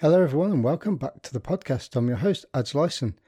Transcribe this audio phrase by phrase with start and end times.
[0.00, 1.94] Hello, everyone, and welcome back to the podcast.
[1.94, 3.18] I'm your host, Adz Lyson.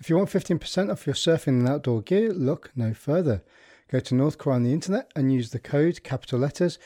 [0.00, 3.44] If you want 15% off your surfing and outdoor gear, look no further.
[3.92, 6.80] Go to Northcore on the internet and use the code capital letters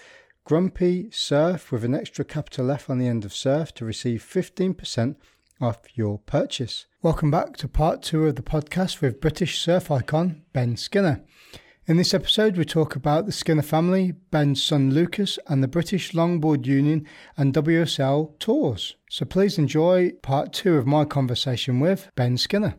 [0.44, 5.16] Grumpy Surf with an extra capital F on the end of surf to receive 15%
[5.58, 6.84] off your purchase.
[7.00, 11.24] Welcome back to part two of the podcast with British surf icon Ben Skinner.
[11.90, 16.12] In this episode, we talk about the Skinner family, Ben's son Lucas, and the British
[16.12, 17.04] Longboard Union
[17.36, 18.94] and WSL tours.
[19.10, 22.76] So please enjoy part two of my conversation with Ben Skinner.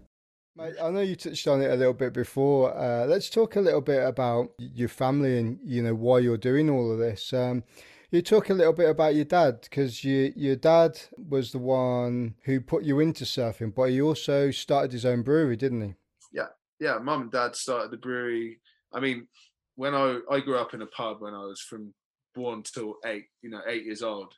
[0.55, 2.73] Mate, I know you touched on it a little bit before.
[2.73, 6.69] Uh, let's talk a little bit about your family and you know why you're doing
[6.69, 7.33] all of this.
[7.33, 7.65] Um,
[8.11, 12.35] you talk a little bit about your dad because you, your dad was the one
[12.45, 15.95] who put you into surfing, but he also started his own brewery, didn't he?
[16.31, 16.47] Yeah,
[16.79, 16.97] yeah.
[16.99, 18.61] Mum and dad started the brewery
[18.93, 19.27] I mean,
[19.75, 21.93] when I I grew up in a pub when I was from
[22.35, 24.33] born till eight, you know, eight years old,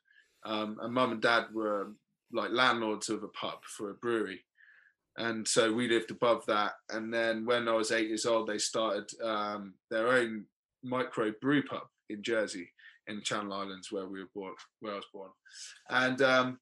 [0.45, 1.91] um, and mum and dad were
[2.31, 4.43] like landlords of a pub for a brewery,
[5.17, 6.73] and so we lived above that.
[6.89, 10.45] And then when I was eight years old, they started um, their own
[10.83, 12.69] micro brew pub in Jersey,
[13.07, 15.29] in the Channel Islands, where we were born, where I was born,
[15.89, 16.59] and um,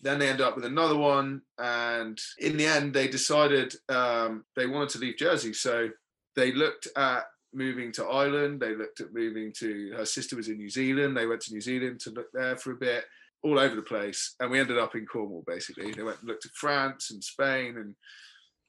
[0.00, 4.66] then they ended up with another one, and in the end, they decided um, they
[4.66, 5.88] wanted to leave Jersey, so
[6.36, 8.60] they looked at moving to Ireland.
[8.60, 11.16] They looked at moving to her sister was in New Zealand.
[11.16, 13.04] They went to New Zealand to look there for a bit,
[13.42, 15.44] all over the place, and we ended up in Cornwall.
[15.46, 17.94] Basically, they went and looked at France and Spain, and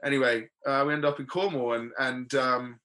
[0.03, 1.73] anyway, uh, we ended up in Cornwall.
[1.73, 2.79] And and um,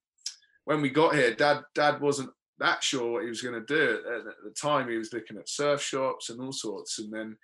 [0.64, 4.00] when we got here, Dad Dad wasn't that sure what he was going to do
[4.06, 4.88] at, at the time.
[4.88, 7.36] He was looking at surf shops and all sorts, and then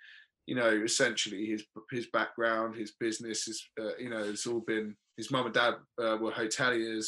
[0.49, 4.95] you know, essentially his his background, his business, is uh, you know, it's all been
[5.15, 7.05] his mum and dad uh, were hoteliers,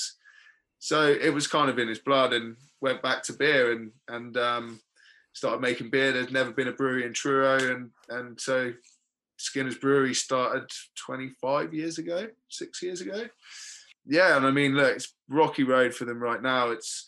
[0.81, 4.35] so it was kind of in his blood and went back to beer and and
[4.35, 4.79] um,
[5.31, 6.11] started making beer.
[6.11, 8.73] There's never been a brewery in truro and and so
[9.37, 13.25] skinner's brewery started 25 years ago six years ago.
[14.07, 16.71] Yeah and i mean look it's rocky road for them right now.
[16.71, 17.07] It's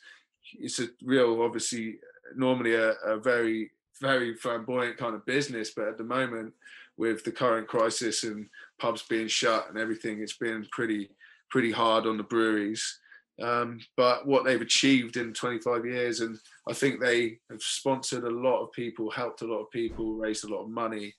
[0.54, 1.96] it's a real obviously
[2.36, 6.54] normally a, a very very flamboyant kind of business but at the moment
[6.96, 8.46] with the current crisis and
[8.80, 11.10] pubs being shut and everything it's been pretty
[11.50, 13.00] pretty hard on the breweries
[13.42, 18.30] um, but what they've achieved in 25 years, and I think they have sponsored a
[18.30, 21.14] lot of people, helped a lot of people, raised a lot of money,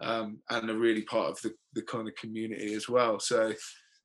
[0.00, 3.18] um, and are really part of the, the kind of community as well.
[3.18, 3.52] So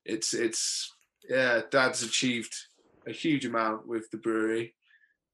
[0.05, 0.91] it's it's
[1.29, 2.53] yeah, Dad's achieved
[3.07, 4.73] a huge amount with the brewery,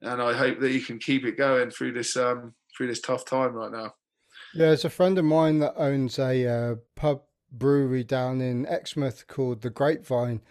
[0.01, 3.23] and I hope that he can keep it going through this um, through this tough
[3.23, 3.93] time right now.
[4.53, 7.21] Yeah, there's a friend of mine that owns a uh, pub
[7.51, 10.41] brewery down in Exmouth called the Grapevine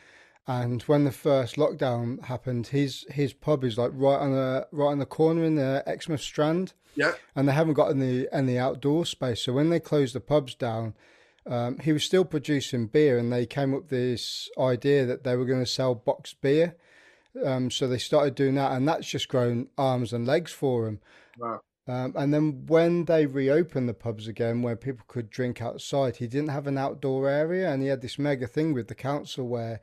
[0.46, 4.92] and when the first lockdown happened, his his pub is like right on the right
[4.92, 6.72] on the corner in the Exmouth Strand.
[6.94, 7.12] Yeah.
[7.34, 9.42] And they haven't got any any outdoor space.
[9.42, 10.94] So when they closed the pubs down,
[11.46, 15.36] um, he was still producing beer, and they came up with this idea that they
[15.36, 16.76] were going to sell boxed beer.
[17.44, 21.00] Um, so they started doing that, and that's just grown arms and legs for him.
[21.38, 21.60] Wow.
[21.88, 26.26] Um, and then when they reopened the pubs again, where people could drink outside, he
[26.26, 29.80] didn't have an outdoor area, and he had this mega thing with the council where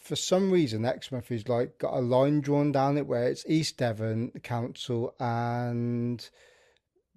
[0.00, 3.78] for some reason Exmouth is like got a line drawn down it where it's East
[3.78, 6.28] Devon Council and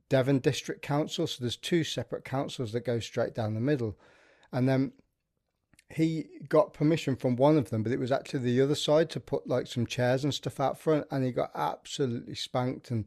[0.09, 1.27] Devon District Council.
[1.27, 3.97] So there's two separate councils that go straight down the middle.
[4.51, 4.93] And then
[5.89, 9.19] he got permission from one of them, but it was actually the other side to
[9.19, 12.91] put like some chairs and stuff out front, and he got absolutely spanked.
[12.91, 13.05] And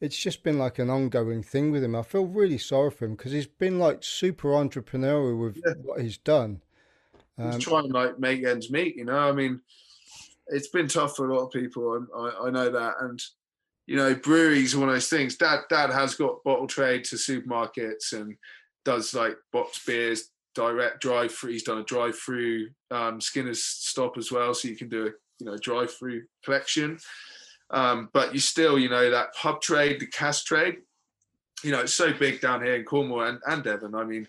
[0.00, 1.94] it's just been like an ongoing thing with him.
[1.94, 5.74] I feel really sorry for him because he's been like super entrepreneurial with yeah.
[5.82, 6.62] what he's done.
[7.38, 9.18] Um, He's trying to like make ends meet, you know.
[9.18, 9.60] I mean,
[10.48, 12.94] it's been tough for a lot of people, I, I know that.
[13.00, 13.20] And
[13.86, 15.36] you know, breweries are one of those things.
[15.36, 18.36] Dad, Dad has got bottle trade to supermarkets and
[18.84, 21.52] does like box beers, direct drive through.
[21.52, 25.10] He's done a drive through um, Skinner's stop as well, so you can do a
[25.40, 26.98] you know drive through collection.
[27.70, 30.76] Um, but you still, you know, that pub trade, the cask trade,
[31.62, 33.94] you know, it's so big down here in Cornwall and, and Devon.
[33.94, 34.28] I mean,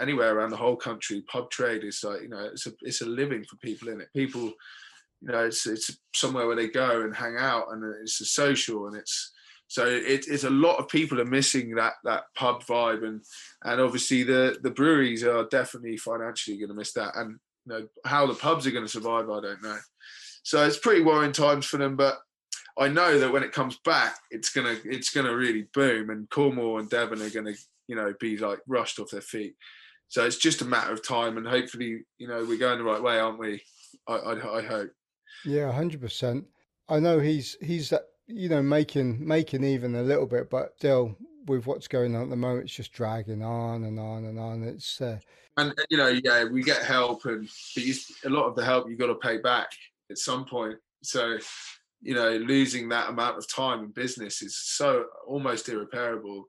[0.00, 3.06] anywhere around the whole country, pub trade is like you know it's a it's a
[3.06, 4.08] living for people in it.
[4.14, 8.24] People, you know, it's it's somewhere where they go and hang out, and it's a
[8.24, 9.32] social, and it's
[9.68, 13.22] so it, it's a lot of people are missing that that pub vibe, and
[13.64, 17.88] and obviously the the breweries are definitely financially going to miss that, and you know
[18.04, 19.78] how the pubs are going to survive, I don't know.
[20.44, 22.18] So it's pretty worrying times for them, but
[22.76, 26.78] I know that when it comes back, it's gonna it's gonna really boom, and Cornwall
[26.78, 27.54] and Devon are gonna
[27.88, 29.54] you know, be like rushed off their feet.
[30.12, 33.02] So it's just a matter of time, and hopefully, you know, we're going the right
[33.02, 33.62] way, aren't we?
[34.06, 34.90] I, I, I hope.
[35.42, 36.44] Yeah, hundred percent.
[36.86, 41.16] I know he's he's uh, you know making making even a little bit, but still,
[41.46, 44.62] with what's going on at the moment, it's just dragging on and on and on.
[44.62, 45.18] It's uh...
[45.56, 47.94] and you know, yeah, we get help, and but you,
[48.26, 49.70] a lot of the help you got to pay back
[50.10, 50.76] at some point.
[51.02, 51.38] So
[52.02, 56.44] you know, losing that amount of time in business is so almost irreparable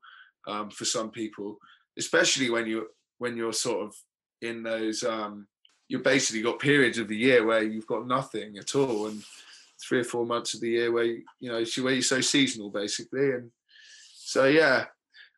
[0.50, 1.60] um, for some people,
[1.98, 2.88] especially when you
[3.24, 3.96] when you're sort of
[4.42, 5.04] in those.
[5.04, 5.48] Um,
[5.88, 9.24] you basically got periods of the year where you've got nothing at all, and
[9.82, 12.70] three or four months of the year where you, you know where you're so seasonal
[12.70, 13.50] basically, and
[14.14, 14.86] so yeah.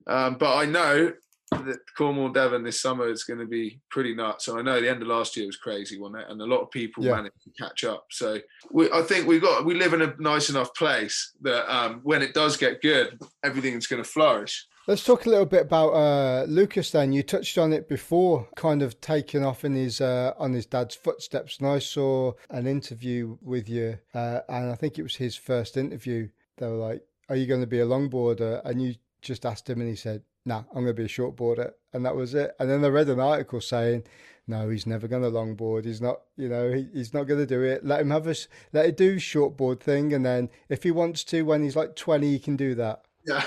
[0.08, 1.14] Um, but I know
[1.52, 4.48] that Cornwall Devon this summer is going to be pretty nuts.
[4.48, 6.30] And I know the end of last year was crazy, wasn't it?
[6.30, 7.16] And a lot of people yeah.
[7.16, 8.08] managed to catch up.
[8.10, 8.40] So
[8.72, 12.24] we, I think we've got we live in a nice enough place that um, when
[12.24, 14.66] it does get good, everything's going to flourish.
[14.88, 16.92] Let's talk a little bit about uh, Lucas.
[16.92, 20.68] Then you touched on it before, kind of taking off in his uh, on his
[20.68, 21.58] dad's footsteps.
[21.58, 25.76] And I saw an interview with you, uh, and I think it was his first
[25.76, 26.30] interview.
[26.58, 29.82] They were like, "Are you going to be a longboarder?" And you just asked him,
[29.82, 31.72] and he said, nah, I'm going to be a shortboarder.
[31.94, 32.56] And that was it.
[32.60, 34.04] And then I read an article saying,
[34.48, 35.86] no, he's never going to longboard.
[35.86, 37.84] He's not, you know, he, he's not going to do it.
[37.84, 38.36] Let him have a,
[38.72, 40.14] let it do shortboard thing.
[40.14, 43.02] And then if he wants to, when he's like 20, he can do that.
[43.26, 43.44] Yeah.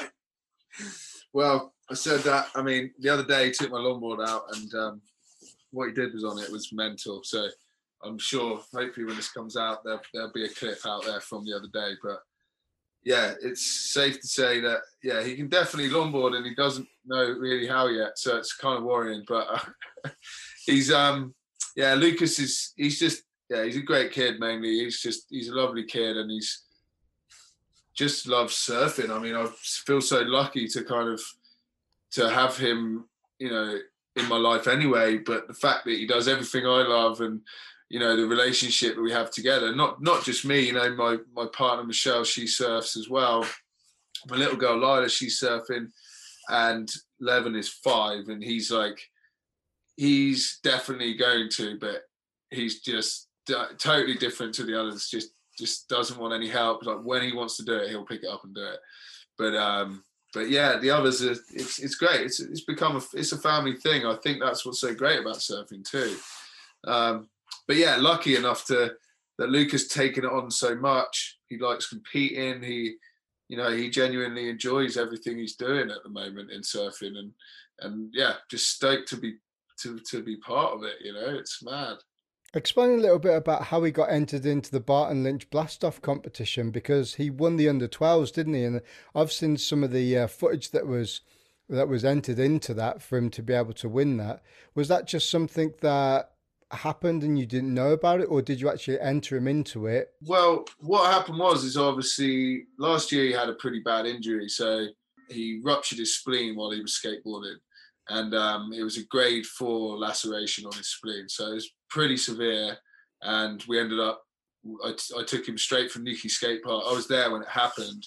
[1.32, 2.48] Well, I said that.
[2.54, 5.02] I mean, the other day he took my longboard out and um,
[5.70, 7.22] what he did was on it was mental.
[7.24, 7.48] So
[8.02, 11.44] I'm sure hopefully when this comes out, there, there'll be a clip out there from
[11.44, 11.94] the other day.
[12.02, 12.20] But
[13.04, 17.24] yeah, it's safe to say that yeah, he can definitely longboard and he doesn't know
[17.24, 19.24] really how yet, so it's kind of worrying.
[19.26, 20.10] But uh,
[20.66, 21.34] he's um
[21.76, 24.80] yeah, Lucas is he's just yeah, he's a great kid mainly.
[24.80, 26.64] He's just he's a lovely kid and he's
[27.98, 29.10] just love surfing.
[29.10, 31.20] I mean, I feel so lucky to kind of
[32.12, 33.08] to have him,
[33.40, 33.80] you know,
[34.14, 35.18] in my life anyway.
[35.18, 37.40] But the fact that he does everything I love and
[37.88, 41.16] you know the relationship that we have together not not just me you know my
[41.34, 43.46] my partner michelle she surfs as well
[44.28, 45.86] my little girl lila she's surfing
[46.50, 49.00] and levin is five and he's like
[49.96, 52.02] he's definitely going to but
[52.50, 53.28] he's just
[53.78, 57.56] totally different to the others just just doesn't want any help like when he wants
[57.56, 58.78] to do it he'll pick it up and do it
[59.36, 60.02] but um
[60.34, 63.74] but yeah the others are it's it's great it's it's become a it's a family
[63.74, 66.16] thing i think that's what's so great about surfing too
[66.86, 67.28] um
[67.68, 68.94] but yeah, lucky enough to
[69.38, 71.38] that Luke has taken it on so much.
[71.48, 72.62] He likes competing.
[72.62, 72.94] He,
[73.48, 77.32] you know, he genuinely enjoys everything he's doing at the moment in surfing, and
[77.80, 79.36] and yeah, just stoked to be
[79.82, 80.96] to to be part of it.
[81.04, 81.98] You know, it's mad.
[82.54, 86.70] Explain a little bit about how he got entered into the Barton Lynch Blastoff competition
[86.70, 88.64] because he won the under 12s, didn't he?
[88.64, 88.80] And
[89.14, 91.20] I've seen some of the uh, footage that was
[91.68, 94.42] that was entered into that for him to be able to win that.
[94.74, 96.30] Was that just something that
[96.70, 100.12] happened and you didn't know about it, or did you actually enter him into it?
[100.22, 104.86] Well, what happened was is obviously last year he had a pretty bad injury, so
[105.28, 107.56] he ruptured his spleen while he was skateboarding,
[108.08, 112.16] and um, it was a grade four laceration on his spleen, so it was pretty
[112.16, 112.76] severe.
[113.22, 114.22] And we ended up,
[114.84, 116.84] I, I took him straight from Newquay Skate Park.
[116.86, 118.04] I was there when it happened.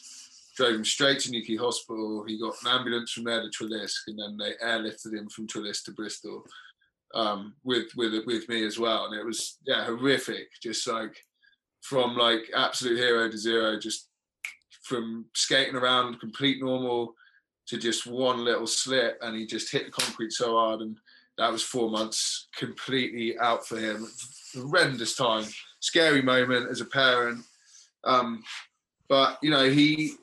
[0.55, 2.23] Drove him straight to Newquay Hospital.
[2.27, 5.85] He got an ambulance from there to Treliske, and then they airlifted him from Treliske
[5.85, 6.43] to Bristol
[7.13, 10.47] um, with with with me as well, and it was yeah horrific.
[10.61, 11.15] Just like
[11.81, 14.09] from like absolute hero to zero, just
[14.83, 17.13] from skating around complete normal
[17.67, 20.97] to just one little slip, and he just hit the concrete so hard, and
[21.41, 24.07] that was four months completely out for him.
[24.53, 25.45] Horrendous time,
[25.79, 27.43] scary moment as a parent.
[28.03, 28.43] Um,
[29.09, 30.13] but you know he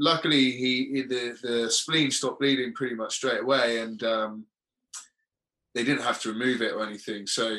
[0.00, 4.46] luckily he the the spleen stopped bleeding pretty much straight away and um,
[5.76, 7.28] they didn't have to remove it or anything.
[7.28, 7.56] So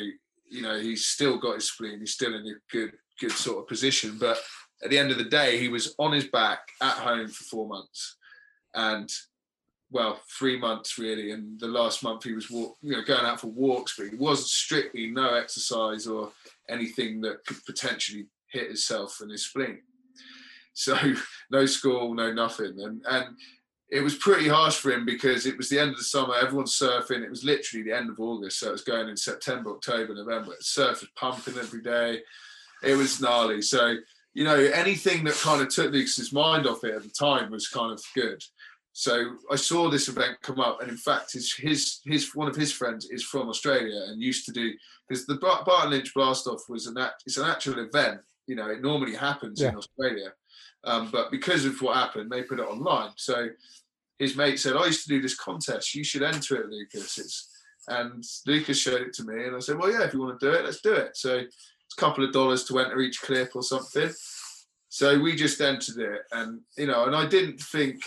[0.50, 2.00] you know he's still got his spleen.
[2.00, 4.18] He's still in a good good sort of position.
[4.20, 4.38] But
[4.84, 7.66] at the end of the day, he was on his back at home for four
[7.66, 8.16] months,
[8.74, 9.10] and
[9.90, 11.32] well, three months really.
[11.32, 14.16] And the last month he was walk, you know going out for walks, but he
[14.16, 16.32] wasn't strictly no exercise or
[16.68, 19.80] anything that could potentially hit himself and his spleen.
[20.74, 20.96] So
[21.50, 23.36] no school, no nothing, and and
[23.88, 26.34] it was pretty harsh for him because it was the end of the summer.
[26.34, 27.22] Everyone's surfing.
[27.22, 30.54] It was literally the end of August, so it was going in September, October, November.
[30.58, 32.20] The Surf was pumping every day.
[32.82, 33.62] It was gnarly.
[33.62, 33.96] So
[34.36, 37.68] you know, anything that kind of took Lucas's mind off it at the time was
[37.68, 38.42] kind of good.
[38.98, 42.56] So I saw this event come up, and in fact, his his his one of
[42.56, 44.72] his friends is from Australia and used to do
[45.06, 48.22] because the Barton Lynch Blastoff was an act, it's an actual event.
[48.46, 49.68] You know, it normally happens yeah.
[49.68, 50.32] in Australia,
[50.84, 53.10] um, but because of what happened, they put it online.
[53.16, 53.50] So
[54.18, 55.94] his mate said, I used to do this contest.
[55.94, 57.18] You should enter it, Lucas.
[57.18, 57.50] It's,
[57.88, 59.44] and Lucas showed it to me.
[59.44, 61.18] And I said, well, yeah, if you want to do it, let's do it.
[61.18, 64.10] So it's a couple of dollars to enter each clip or something.
[64.88, 66.22] So we just entered it.
[66.32, 68.00] And, you know, and I didn't think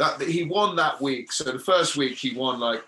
[0.00, 1.30] that he won that week.
[1.30, 2.82] So the first week he won like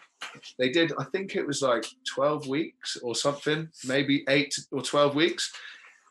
[0.58, 0.92] they did.
[0.98, 5.52] I think it was like twelve weeks or something, maybe eight or twelve weeks,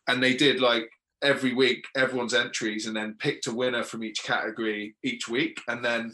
[0.08, 0.90] and they did like
[1.24, 5.60] every week everyone's entries and then picked a winner from each category each week.
[5.68, 6.12] And then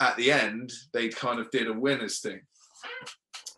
[0.00, 2.40] at the end they kind of did a winners thing.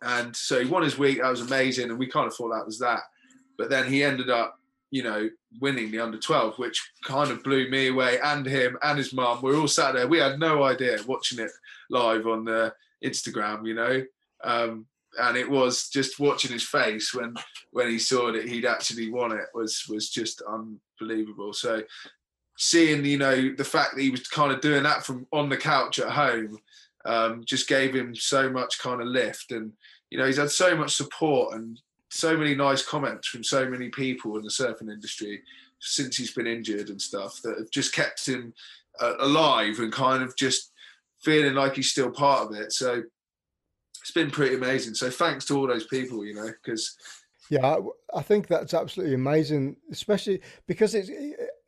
[0.03, 1.21] And so he won his week.
[1.21, 1.91] That was amazing.
[1.91, 3.01] And we kind of thought that was that.
[3.57, 4.58] But then he ended up
[4.91, 5.29] you know
[5.61, 9.41] winning the under 12 which kind of blew me away and him and his mum.
[9.43, 10.09] We are all sat there.
[10.09, 11.51] We had no idea watching it
[11.91, 12.73] live on the
[13.05, 14.05] instagram you know?
[14.45, 14.87] Um,
[15.19, 17.35] and it was just watching his face when
[17.73, 21.53] when he saw that he'd actually won it was was just unbelievable.
[21.53, 21.83] So
[22.57, 25.57] seeing you know the fact that he was kind of doing that from on the
[25.57, 26.59] couch at home
[27.05, 29.73] um, just gave him so much kind of lift, and
[30.11, 33.89] you know he's had so much support and so many nice comments from so many
[33.89, 35.43] people in the surfing industry
[35.81, 38.53] since he's been injured and stuff that have just kept him
[39.01, 40.73] uh, alive and kind of just
[41.21, 42.73] feeling like he's still part of it.
[42.73, 43.03] So
[44.01, 44.95] it's been pretty amazing.
[44.95, 46.97] So thanks to all those people, you know, because
[47.51, 47.79] yeah,
[48.15, 51.11] I think that's absolutely amazing, especially because it's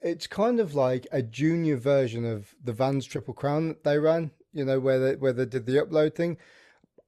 [0.03, 4.31] it's kind of like a junior version of the Vans Triple Crown that they ran.
[4.53, 6.37] You know, where they where they did the upload thing.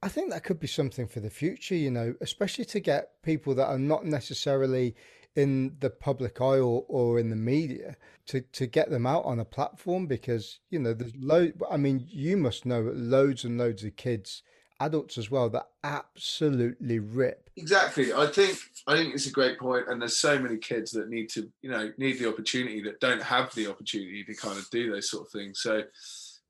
[0.02, 1.74] I think that could be something for the future.
[1.74, 4.94] You know, especially to get people that are not necessarily
[5.34, 9.40] in the public eye or, or in the media to, to get them out on
[9.40, 11.60] a platform because you know there's load.
[11.70, 14.42] I mean, you must know loads and loads of kids
[14.82, 17.50] adults as well that absolutely rip.
[17.56, 18.12] Exactly.
[18.12, 21.28] I think I think it's a great point, and there's so many kids that need
[21.30, 24.90] to, you know, need the opportunity that don't have the opportunity to kind of do
[24.90, 25.60] those sort of things.
[25.60, 25.82] So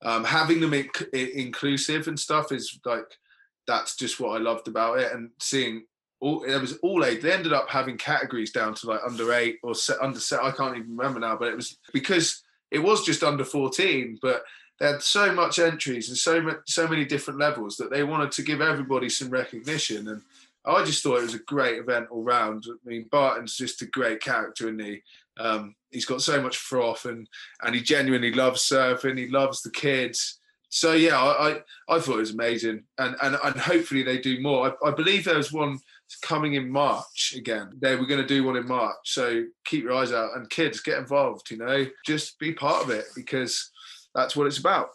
[0.03, 3.19] um, having them inc- inclusive and stuff is like
[3.67, 5.85] that's just what I loved about it, and seeing.
[6.21, 7.21] All, there was all age.
[7.21, 10.41] They ended up having categories down to like under eight or set, under set.
[10.41, 14.21] I can't even remember now, but it was because it was just under 14.
[14.23, 14.45] But
[14.79, 18.31] they had so much entries and so much, so many different levels that they wanted
[18.33, 20.09] to give everybody some recognition.
[20.09, 20.23] And
[20.65, 22.65] I just thought it was a great event all round.
[22.69, 25.03] I mean, Barton's just a great character, and he
[25.39, 27.29] um, he's got so much froth, and
[27.63, 29.19] and he genuinely loves surfing.
[29.19, 30.41] He loves the kids.
[30.75, 31.61] So yeah, I I,
[31.91, 34.75] I thought it was amazing, and and and hopefully they do more.
[34.83, 35.79] I, I believe there was one
[36.23, 37.73] coming in March again.
[37.79, 40.81] They were going to do one in March, so keep your eyes out and kids
[40.81, 41.51] get involved.
[41.51, 43.71] You know, just be part of it because
[44.15, 44.89] that's what it's about.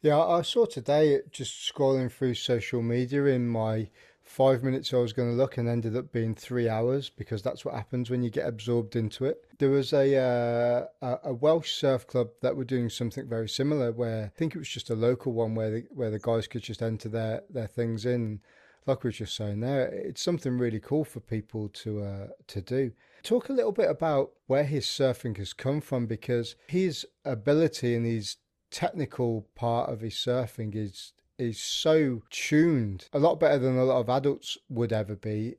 [0.00, 3.90] Yeah, I saw today just scrolling through social media in my
[4.34, 7.64] five minutes I was going to look and ended up being three hours because that's
[7.64, 9.44] what happens when you get absorbed into it.
[9.58, 14.24] There was a uh, a Welsh surf club that were doing something very similar where
[14.24, 16.82] I think it was just a local one where the, where the guys could just
[16.82, 18.40] enter their, their things in.
[18.86, 22.60] Like we were just saying there, it's something really cool for people to uh, to
[22.60, 22.92] do.
[23.22, 28.04] Talk a little bit about where his surfing has come from because his ability and
[28.04, 28.36] his
[28.70, 34.00] technical part of his surfing is is so tuned, a lot better than a lot
[34.00, 35.54] of adults would ever be.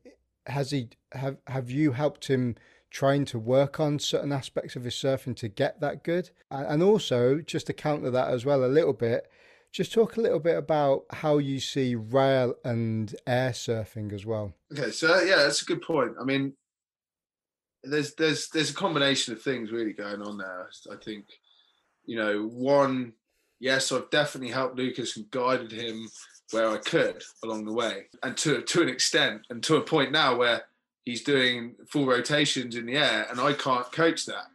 [0.46, 2.56] Has he have have you helped him
[2.90, 6.30] trying to work on certain aspects of his surfing to get that good?
[6.50, 9.28] And also, just to counter that as well a little bit,
[9.72, 14.54] just talk a little bit about how you see rail and air surfing as well.
[14.72, 16.12] Okay, so yeah, that's a good point.
[16.20, 16.54] I mean,
[17.82, 20.70] there's there's there's a combination of things really going on there.
[20.90, 21.26] I think,
[22.04, 23.12] you know, one,
[23.58, 26.08] yes, I've definitely helped Lucas and guided him
[26.52, 30.12] where I could along the way, and to to an extent, and to a point
[30.12, 30.62] now where
[31.04, 34.46] he's doing full rotations in the air, and I can't coach that.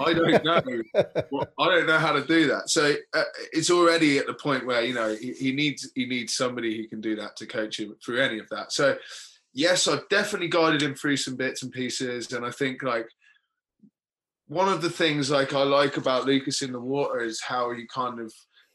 [0.00, 0.62] I don't know.
[1.30, 2.68] well, I don't know how to do that.
[2.68, 6.36] So uh, it's already at the point where you know he, he needs he needs
[6.36, 8.72] somebody who can do that to coach him through any of that.
[8.72, 8.96] So
[9.54, 13.08] yes, I've definitely guided him through some bits and pieces, and I think like
[14.52, 17.86] one of the things like I like about Lucas in the water is how he
[17.86, 18.32] kind of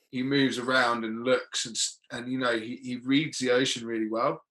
[0.09, 1.75] he moves around and looks and
[2.11, 4.41] and you know he, he reads the ocean really well,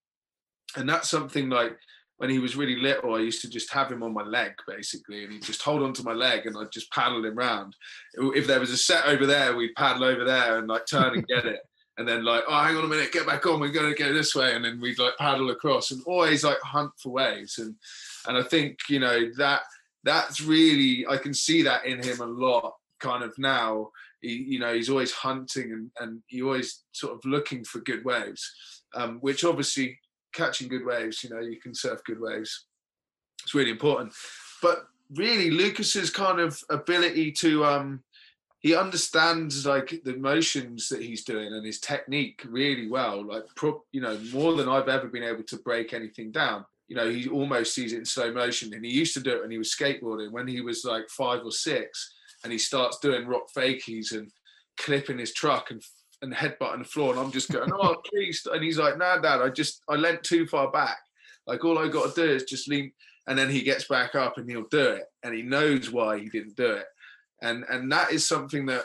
[0.76, 1.76] and that's something like
[2.18, 5.24] when he was really little, I used to just have him on my leg basically,
[5.24, 7.74] and he'd just hold onto my leg, and I'd just paddle him around.
[8.14, 11.26] If there was a set over there, we'd paddle over there and like turn and
[11.26, 11.60] get it.
[11.98, 14.12] And then like, oh, hang on a minute, get back on, we're going to go
[14.12, 17.74] this way, and then we'd like paddle across, and always like hunt for waves, and
[18.28, 19.62] and I think you know that
[20.06, 23.90] that's really I can see that in him a lot, kind of now.
[24.22, 28.04] He, you know, he's always hunting and and he always sort of looking for good
[28.04, 28.50] waves,
[28.94, 29.98] um, which obviously
[30.32, 32.66] catching good waves, you know, you can surf good waves.
[33.42, 34.12] It's really important,
[34.62, 38.02] but really Lucas's kind of ability to um
[38.60, 43.82] he understands like the motions that he's doing and his technique really well like pro,
[43.92, 47.28] you know more than i've ever been able to break anything down you know he
[47.28, 49.74] almost sees it in slow motion and he used to do it when he was
[49.74, 52.14] skateboarding when he was like five or six
[52.44, 54.30] and he starts doing rock fakies and
[54.76, 55.82] clipping his truck and
[56.22, 59.40] and headbutting the floor, and I'm just going, "Oh, please!" And he's like, "Nah, Dad,
[59.40, 60.98] I just I leant too far back.
[61.46, 62.92] Like all I got to do is just lean."
[63.28, 66.28] And then he gets back up and he'll do it, and he knows why he
[66.28, 66.86] didn't do it,
[67.42, 68.84] and and that is something that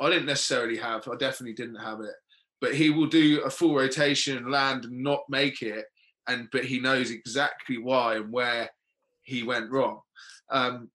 [0.00, 1.06] I didn't necessarily have.
[1.08, 2.14] I definitely didn't have it,
[2.60, 5.86] but he will do a full rotation, land, and not make it,
[6.28, 8.70] and but he knows exactly why and where
[9.22, 10.00] he went wrong.
[10.50, 10.90] Um,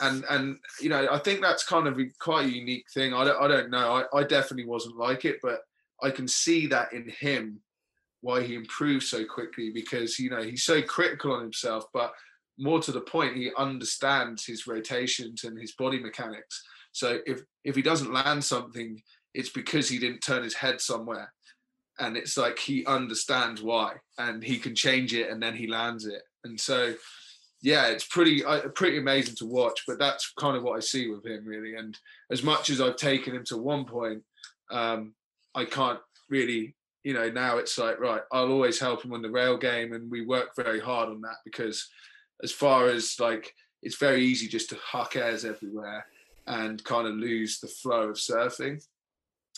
[0.00, 3.12] and and you know I think that's kind of a, quite a unique thing.
[3.14, 4.04] I don't I don't know.
[4.12, 5.60] I, I definitely wasn't like it, but
[6.02, 7.60] I can see that in him
[8.22, 12.12] why he improved so quickly because you know he's so critical on himself, but
[12.58, 16.62] more to the point, he understands his rotations and his body mechanics.
[16.92, 19.00] So if if he doesn't land something,
[19.34, 21.32] it's because he didn't turn his head somewhere,
[22.00, 26.06] and it's like he understands why, and he can change it, and then he lands
[26.06, 26.22] it.
[26.44, 26.94] And so
[27.62, 29.82] yeah, it's pretty uh, pretty amazing to watch.
[29.86, 31.74] But that's kind of what I see with him really.
[31.76, 31.96] And
[32.30, 34.22] as much as I've taken him to one point,
[34.70, 35.14] um,
[35.54, 39.30] I can't really, you know, now it's like right, I'll always help him on the
[39.30, 41.88] rail game, and we work very hard on that because
[42.42, 46.04] as far as like it's very easy just to huck airs everywhere
[46.46, 48.82] and kind of lose the flow of surfing.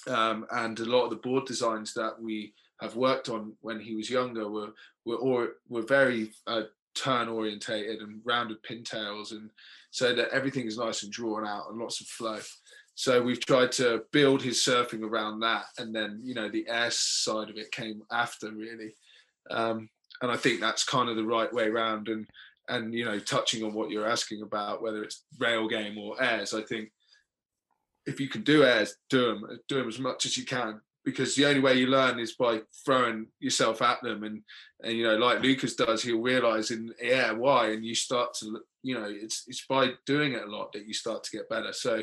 [0.09, 3.95] Um, and a lot of the board designs that we have worked on when he
[3.95, 4.73] was younger were
[5.05, 6.63] were or were very uh,
[6.95, 9.51] turn orientated and rounded pintails and
[9.91, 12.41] so that everything is nice and drawn out and lots of flow.
[12.95, 16.91] So we've tried to build his surfing around that and then you know the air
[16.91, 18.95] side of it came after really.
[19.51, 19.89] Um,
[20.23, 22.27] and i think that's kind of the right way around and
[22.69, 26.55] and you know touching on what you're asking about whether it's rail game or airs
[26.55, 26.91] i think
[28.07, 31.35] if you can do airs do them do them as much as you can because
[31.35, 34.23] the only way you learn is by throwing yourself at them.
[34.25, 34.43] And
[34.83, 38.61] and you know like lucas does he'll realize in yeah why and you start to
[38.83, 41.73] you know it's it's by doing it a lot that you start to get better.
[41.73, 42.03] So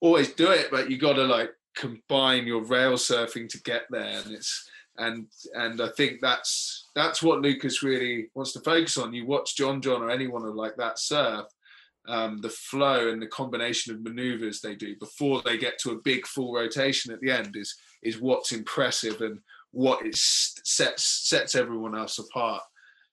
[0.00, 4.20] always do it but you got to like combine your rail surfing to get there.
[4.24, 9.14] And it's and and i think that's that's what lucas really wants to focus on.
[9.14, 11.46] You watch john john or anyone like that surf
[12.08, 16.00] um, the flow and the combination of maneuvers they do before they get to a
[16.02, 19.38] big full rotation at the end is is what's impressive and
[19.72, 22.62] what it sets sets everyone else apart.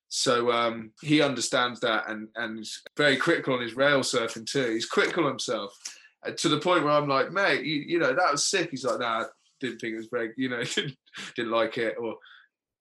[0.09, 4.71] So um, he understands that and and is very critical on his rail surfing too.
[4.71, 5.77] He's critical himself
[6.25, 8.69] uh, to the point where I'm like, mate, you, you know that was sick.
[8.71, 9.25] He's like, nah,
[9.59, 10.97] didn't think it was very, you know, didn't,
[11.35, 11.95] didn't like it.
[11.99, 12.15] Or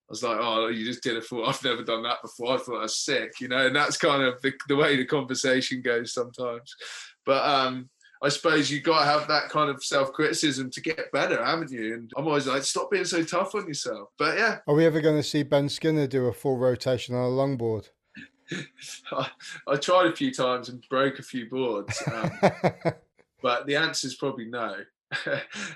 [0.09, 1.45] I was like, oh, you just did it for.
[1.49, 2.55] I've never done that before.
[2.55, 3.67] I thought I was sick, you know.
[3.67, 6.75] And that's kind of the, the way the conversation goes sometimes.
[7.25, 7.91] But um,
[8.23, 11.71] I suppose you got to have that kind of self criticism to get better, haven't
[11.71, 11.95] you?
[11.95, 14.11] And I'm always like, stop being so tough on yourself.
[14.17, 14.59] But yeah.
[14.67, 17.89] Are we ever going to see Ben Skinner do a full rotation on a longboard?
[19.13, 19.29] I,
[19.67, 22.31] I, tried a few times and broke a few boards, um,
[23.43, 24.77] but the answer is probably no.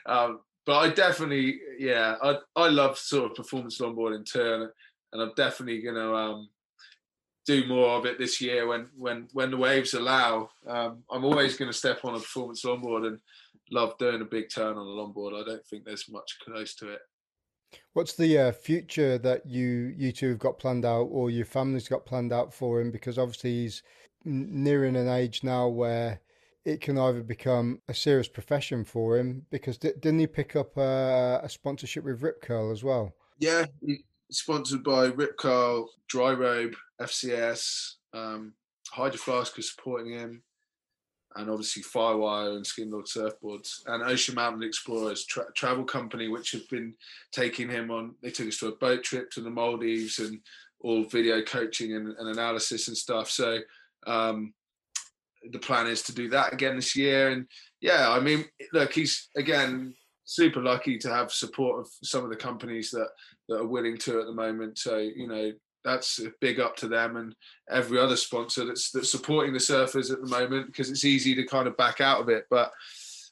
[0.06, 4.70] um, but I definitely, yeah, I I love sort of performance longboarding too, turn,
[5.12, 6.48] and I'm definitely to um,
[7.46, 10.50] do more of it this year when when when the waves allow.
[10.66, 13.18] Um, I'm always to step on a performance longboard and
[13.70, 15.40] love doing a big turn on a longboard.
[15.40, 17.00] I don't think there's much close to it.
[17.92, 21.88] What's the uh, future that you you two have got planned out, or your family's
[21.88, 22.90] got planned out for him?
[22.90, 23.82] Because obviously he's
[24.24, 26.20] nearing an age now where
[26.64, 29.46] it can either become a serious profession for him.
[29.50, 33.14] Because didn't he pick up a, a sponsorship with Rip Curl as well?
[33.38, 33.66] Yeah,
[34.30, 38.52] sponsored by Rip Curl, Dry Robe, FCS, um,
[38.90, 40.42] Hydro Flask is supporting him,
[41.36, 46.68] and obviously Firewire and Skindog Surfboards, and Ocean Mountain Explorers tra- travel company, which have
[46.68, 46.94] been
[47.32, 48.14] taking him on.
[48.22, 50.40] They took us to a boat trip to the Maldives and
[50.80, 53.30] all video coaching and, and analysis and stuff.
[53.30, 53.58] So
[54.06, 54.54] um,
[55.50, 57.30] the plan is to do that again this year.
[57.30, 57.46] And
[57.80, 62.36] yeah, I mean, look, he's again super lucky to have support of some of the
[62.36, 63.08] companies that
[63.48, 64.78] that are willing to at the moment.
[64.78, 65.52] So you know
[65.84, 67.34] that's a big up to them and
[67.70, 71.46] every other sponsor that's that's supporting the surfers at the moment because it's easy to
[71.46, 72.44] kind of back out of it.
[72.50, 72.70] But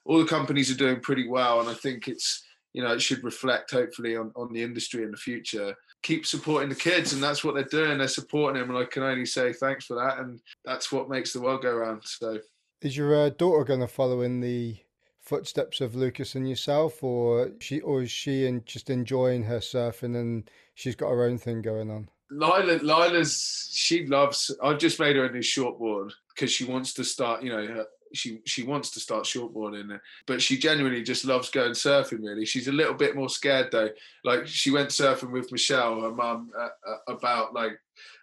[0.05, 2.43] all the companies are doing pretty well, and I think it's
[2.73, 5.75] you know it should reflect hopefully on on the industry in the future.
[6.03, 7.99] Keep supporting the kids, and that's what they're doing.
[7.99, 10.19] They're supporting them, and I can only say thanks for that.
[10.19, 12.03] And that's what makes the world go round.
[12.05, 12.39] So,
[12.81, 14.77] is your uh, daughter going to follow in the
[15.21, 20.17] footsteps of Lucas and yourself, or she or is she in, just enjoying her surfing
[20.17, 22.09] and she's got her own thing going on?
[22.31, 24.55] Lila, Lila's she loves.
[24.63, 27.43] I've just made her a new shortboard because she wants to start.
[27.43, 31.73] You know, her, she she wants to start shortboarding, but she genuinely just loves going
[31.73, 32.23] surfing.
[32.23, 33.91] Really, she's a little bit more scared though.
[34.25, 37.79] Like she went surfing with Michelle, her mum, uh, uh, about like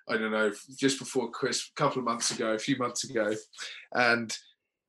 [0.08, 3.34] I don't know, just before Chris, a couple of months ago, a few months ago,
[3.94, 4.36] and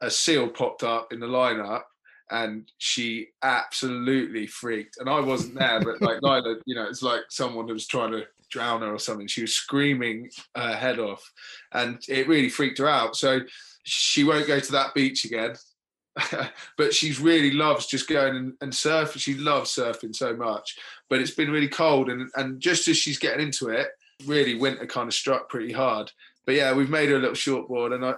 [0.00, 1.82] a seal popped up in the lineup
[2.30, 4.98] and she absolutely freaked.
[4.98, 8.12] And I wasn't there, but like neither, you know, it's like someone who was trying
[8.12, 9.26] to drown her or something.
[9.26, 11.32] She was screaming her head off,
[11.72, 13.16] and it really freaked her out.
[13.16, 13.40] So
[13.86, 15.54] she won't go to that beach again.
[16.78, 19.20] but she really loves just going and, and surfing.
[19.20, 20.76] She loves surfing so much.
[21.08, 23.88] But it's been really cold, and and just as she's getting into it,
[24.24, 26.10] really winter kind of struck pretty hard.
[26.44, 28.14] But yeah, we've made her a little shortboard, and I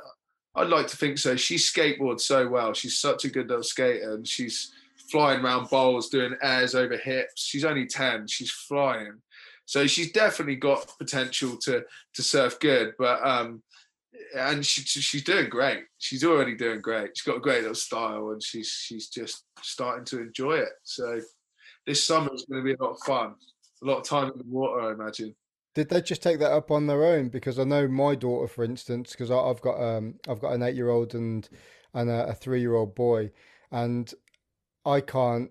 [0.54, 1.36] I'd like to think so.
[1.36, 2.72] She skateboards so well.
[2.72, 4.72] She's such a good little skater, and she's
[5.10, 7.44] flying around bowls, doing airs over hips.
[7.44, 8.26] She's only ten.
[8.28, 9.20] She's flying,
[9.66, 12.94] so she's definitely got potential to to surf good.
[12.96, 13.62] But um,
[14.36, 15.84] and she, she's doing great.
[15.98, 17.10] She's already doing great.
[17.16, 20.72] She's got a great little style, and she's she's just starting to enjoy it.
[20.82, 21.20] So
[21.86, 23.34] this summer is going to be a lot of fun.
[23.82, 25.34] A lot of time in the water, I imagine.
[25.74, 27.28] Did they just take that up on their own?
[27.28, 30.74] Because I know my daughter, for instance, because I've got um I've got an eight
[30.74, 31.48] year old and
[31.94, 33.30] and a, a three year old boy,
[33.70, 34.12] and
[34.84, 35.50] I can't.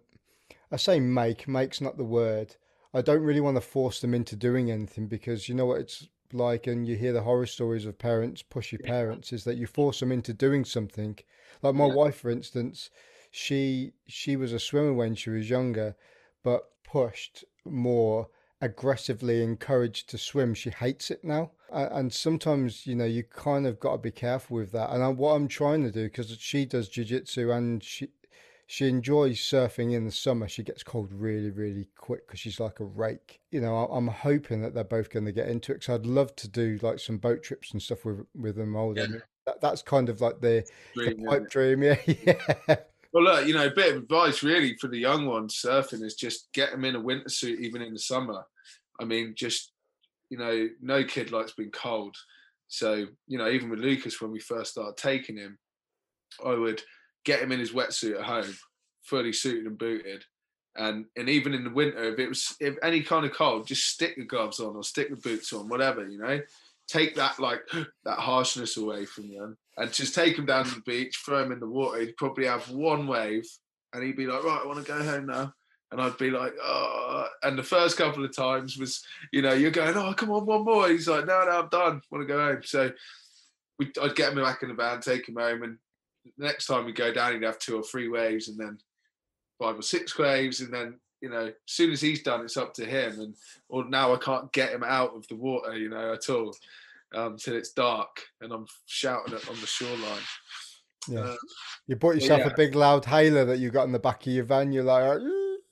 [0.71, 2.55] I say make make's not the word.
[2.93, 6.07] I don't really want to force them into doing anything because you know what it's
[6.33, 9.99] like, and you hear the horror stories of parents, pushy parents, is that you force
[9.99, 11.17] them into doing something.
[11.61, 11.93] Like my yeah.
[11.93, 12.89] wife, for instance,
[13.31, 15.95] she she was a swimmer when she was younger,
[16.43, 18.27] but pushed more
[18.61, 20.53] aggressively encouraged to swim.
[20.53, 24.57] She hates it now, and sometimes you know you kind of got to be careful
[24.57, 24.89] with that.
[24.91, 28.09] And what I'm trying to do because she does jiu-jitsu and she
[28.69, 30.47] she enjoys surfing in the summer.
[30.47, 33.39] She gets cold really, really quick because she's like a rake.
[33.49, 36.35] You know, I'm hoping that they're both going to get into it because I'd love
[36.35, 39.07] to do like some boat trips and stuff with with them older.
[39.09, 39.19] Yeah.
[39.45, 41.49] That, that's kind of like the, dream, the pipe yeah.
[41.49, 41.83] dream.
[41.83, 41.95] Yeah,
[42.67, 42.75] yeah.
[43.13, 46.15] Well, look, you know, a bit of advice really for the young ones surfing is
[46.15, 48.43] just get them in a winter suit even in the summer.
[48.99, 49.71] I mean, just
[50.29, 52.17] you know, no kid likes being cold.
[52.67, 55.57] So you know, even with Lucas when we first started taking him,
[56.45, 56.81] I would
[57.27, 58.55] get him in his wetsuit at home,
[59.03, 60.23] fully suited and booted.
[60.75, 63.85] And and even in the winter, if it was if any kind of cold, just
[63.85, 66.39] stick the gloves on or stick the boots on, whatever, you know.
[66.87, 67.61] Take that like
[68.05, 71.51] that harshness away from them and just take him down to the beach, throw him
[71.51, 71.99] in the water.
[71.99, 73.45] He'd probably have one wave
[73.93, 75.53] and he'd be like, Right, I want to go home now.
[75.89, 79.71] And I'd be like, oh, and the first couple of times was, you know, you're
[79.71, 80.89] going, oh, come on, one more.
[80.89, 82.01] He's like, no, no, I'm done.
[82.11, 82.61] want to go home.
[82.65, 82.91] So
[83.79, 85.77] we, I'd get him back in the van, take him home, and
[86.37, 88.77] next time we go down, he'd have two or three waves, and then
[89.59, 92.73] five or six waves, and then you know, as soon as he's done, it's up
[92.75, 93.19] to him.
[93.19, 93.35] And
[93.69, 96.53] or now I can't get him out of the water, you know, at all
[97.15, 100.21] um, till it's dark, and I'm shouting it on the shoreline.
[101.07, 101.35] Yeah, uh,
[101.87, 102.47] you bought yourself yeah.
[102.47, 104.71] a big loud hailer that you got in the back of your van.
[104.71, 105.19] You're like,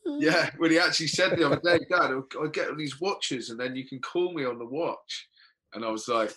[0.05, 0.49] yeah.
[0.57, 3.87] Well, he actually said the other day, Dad, I get these watches, and then you
[3.87, 5.27] can call me on the watch.
[5.73, 6.31] And I was like,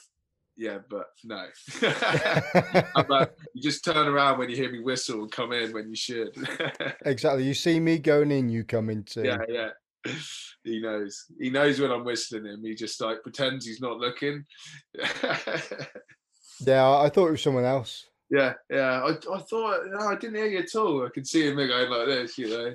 [0.58, 1.46] yeah, but no.
[3.08, 5.94] like, you just turn around when you hear me whistle and come in when you
[5.94, 6.36] should.
[7.04, 7.44] exactly.
[7.44, 9.22] You see me going in, you come in too.
[9.22, 9.68] Yeah, yeah.
[10.64, 11.24] He knows.
[11.40, 12.62] He knows when I'm whistling him.
[12.62, 14.44] He just like pretends he's not looking.
[16.60, 18.04] yeah, I thought it was someone else.
[18.28, 19.02] Yeah, yeah.
[19.02, 21.06] I, I thought no, I didn't hear you at all.
[21.06, 22.74] I could see him going like this, you know.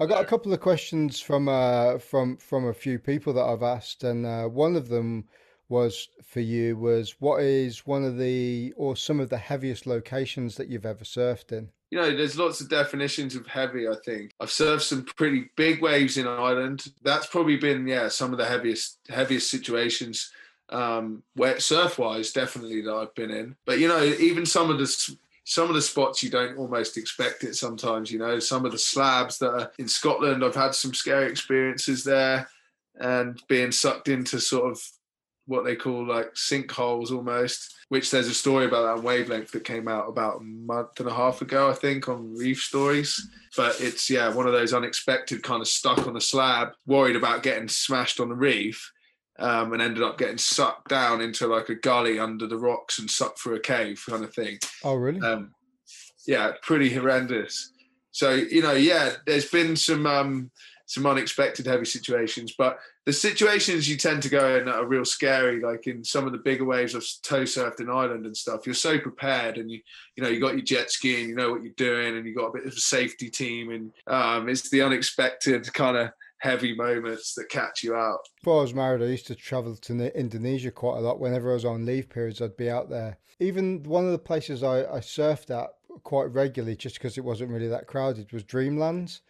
[0.00, 3.62] I got a couple of questions from uh, from from a few people that I've
[3.62, 5.24] asked, and uh, one of them
[5.68, 10.56] was for you was what is one of the or some of the heaviest locations
[10.56, 11.68] that you've ever surfed in?
[11.90, 13.86] You know, there's lots of definitions of heavy.
[13.86, 16.86] I think I've surfed some pretty big waves in Ireland.
[17.02, 20.30] That's probably been yeah some of the heaviest heaviest situations
[20.68, 23.56] um, where surf wise definitely that I've been in.
[23.64, 27.42] But you know, even some of the some of the spots you don't almost expect
[27.42, 30.94] it sometimes you know some of the slabs that are in scotland i've had some
[30.94, 32.48] scary experiences there
[33.00, 34.80] and being sucked into sort of
[35.46, 39.88] what they call like sinkholes almost, which there's a story about that Wavelength that came
[39.88, 43.20] out about a month and a half ago, I think, on Reef Stories.
[43.56, 47.42] But it's, yeah, one of those unexpected kind of stuck on a slab, worried about
[47.42, 48.92] getting smashed on the reef.
[49.38, 53.10] Um, and ended up getting sucked down into like a gully under the rocks and
[53.10, 54.58] sucked through a cave kind of thing.
[54.84, 55.20] Oh, really?
[55.20, 55.54] Um,
[56.26, 57.72] yeah, pretty horrendous.
[58.12, 60.50] So you know, yeah, there's been some um,
[60.86, 62.54] some unexpected heavy situations.
[62.56, 66.32] But the situations you tend to go in are real scary, like in some of
[66.32, 69.80] the bigger waves I've tow surfed in Ireland and stuff, you're so prepared and you
[70.14, 72.34] you know you got your jet ski and you know what you're doing and you
[72.34, 76.74] got a bit of a safety team and um, it's the unexpected kind of heavy
[76.74, 78.18] moments that catch you out.
[78.40, 81.20] Before I was married, I used to travel to Indonesia quite a lot.
[81.20, 83.18] Whenever I was on leave periods, I'd be out there.
[83.38, 85.70] Even one of the places I, I surfed at
[86.02, 89.20] quite regularly, just because it wasn't really that crowded, was Dreamlands.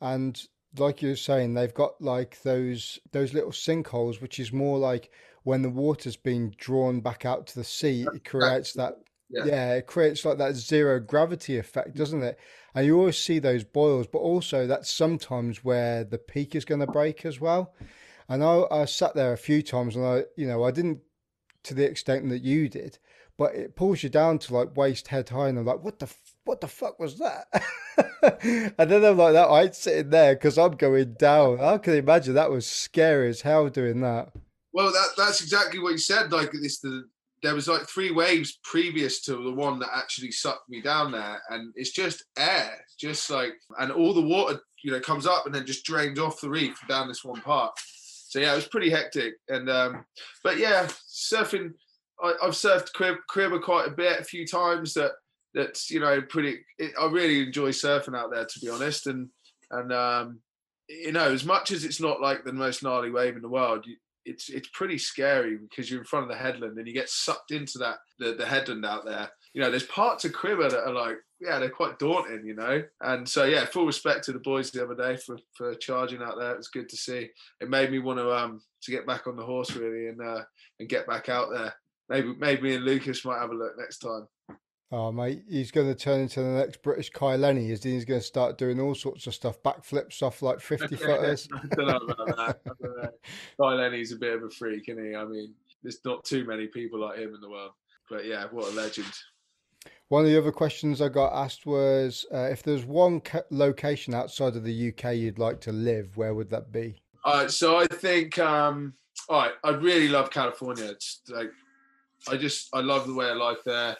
[0.00, 0.40] And
[0.78, 5.10] like you're saying, they've got like those those little sinkholes, which is more like
[5.44, 8.94] when the water's being drawn back out to the sea, it creates that
[9.28, 9.44] Yeah.
[9.46, 12.38] yeah, it creates like that zero gravity effect, doesn't it?
[12.74, 16.80] And you always see those boils, but also that's sometimes where the peak is going
[16.80, 17.74] to break as well.
[18.28, 21.00] And I, I sat there a few times, and I, you know, I didn't
[21.64, 22.98] to the extent that you did,
[23.36, 26.06] but it pulls you down to like waist head high, and I'm like, what the
[26.44, 27.46] what the fuck was that?
[28.78, 31.60] and then I'm like, that I ain't sitting there because I'm going down.
[31.60, 34.30] I can imagine that was scary as hell doing that.
[34.72, 36.32] Well, that that's exactly what you said.
[36.32, 37.04] Like this, the
[37.42, 41.42] there was like three waves previous to the one that actually sucked me down there,
[41.50, 45.54] and it's just air, just like, and all the water, you know, comes up and
[45.54, 47.72] then just drains off the reef down this one part.
[48.28, 50.04] So yeah, it was pretty hectic, and um,
[50.42, 51.72] but yeah, surfing.
[52.22, 53.16] I, have surfed crib,
[53.62, 54.94] quite a bit, a few times.
[54.94, 55.10] That
[55.54, 56.58] that's you know pretty.
[56.78, 59.28] It, I really enjoy surfing out there, to be honest, and
[59.70, 60.40] and um,
[60.88, 63.86] you know, as much as it's not like the most gnarly wave in the world,
[63.86, 67.08] you, it's it's pretty scary because you're in front of the headland and you get
[67.08, 69.28] sucked into that the, the headland out there.
[69.52, 72.82] You know, there's parts of Cribbar that are like, yeah, they're quite daunting, you know.
[73.00, 76.38] And so yeah, full respect to the boys the other day for for charging out
[76.38, 76.52] there.
[76.52, 77.30] It was good to see.
[77.60, 80.42] It made me want to um to get back on the horse really and uh
[80.78, 81.74] and get back out there.
[82.08, 84.26] Maybe maybe me and Lucas might have a look next time.
[84.94, 87.70] Oh, mate, he's going to turn into the next British Kai Lenny.
[87.70, 91.48] Is he's going to start doing all sorts of stuff, backflips off like 50 footers.
[91.50, 92.60] I don't know about that.
[92.66, 93.08] I know.
[93.58, 95.16] Kai Lenny's a bit of a freak, isn't he?
[95.16, 97.72] I mean, there's not too many people like him in the world.
[98.10, 99.10] But yeah, what a legend.
[100.08, 104.56] One of the other questions I got asked was uh, if there's one location outside
[104.56, 107.00] of the UK you'd like to live, where would that be?
[107.24, 108.92] Uh, so I think, um,
[109.30, 110.84] all right, I really love California.
[110.84, 111.50] It's like,
[112.28, 113.96] I just, I love the way of life there.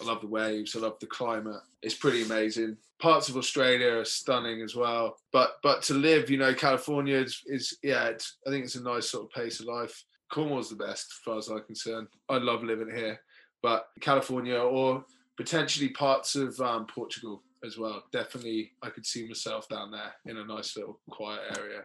[0.00, 0.76] I love the waves.
[0.76, 1.60] I love the climate.
[1.82, 2.76] It's pretty amazing.
[3.00, 5.16] Parts of Australia are stunning as well.
[5.32, 8.10] But but to live, you know, California is, is yeah.
[8.46, 10.04] I think it's a nice sort of pace of life.
[10.30, 12.08] Cornwall's the best, as far as I'm concerned.
[12.28, 13.20] I love living here,
[13.62, 15.04] but California or
[15.36, 18.04] potentially parts of um, Portugal as well.
[18.12, 21.82] Definitely, I could see myself down there in a nice little quiet area.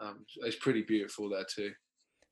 [0.00, 1.72] Um, it's pretty beautiful there too.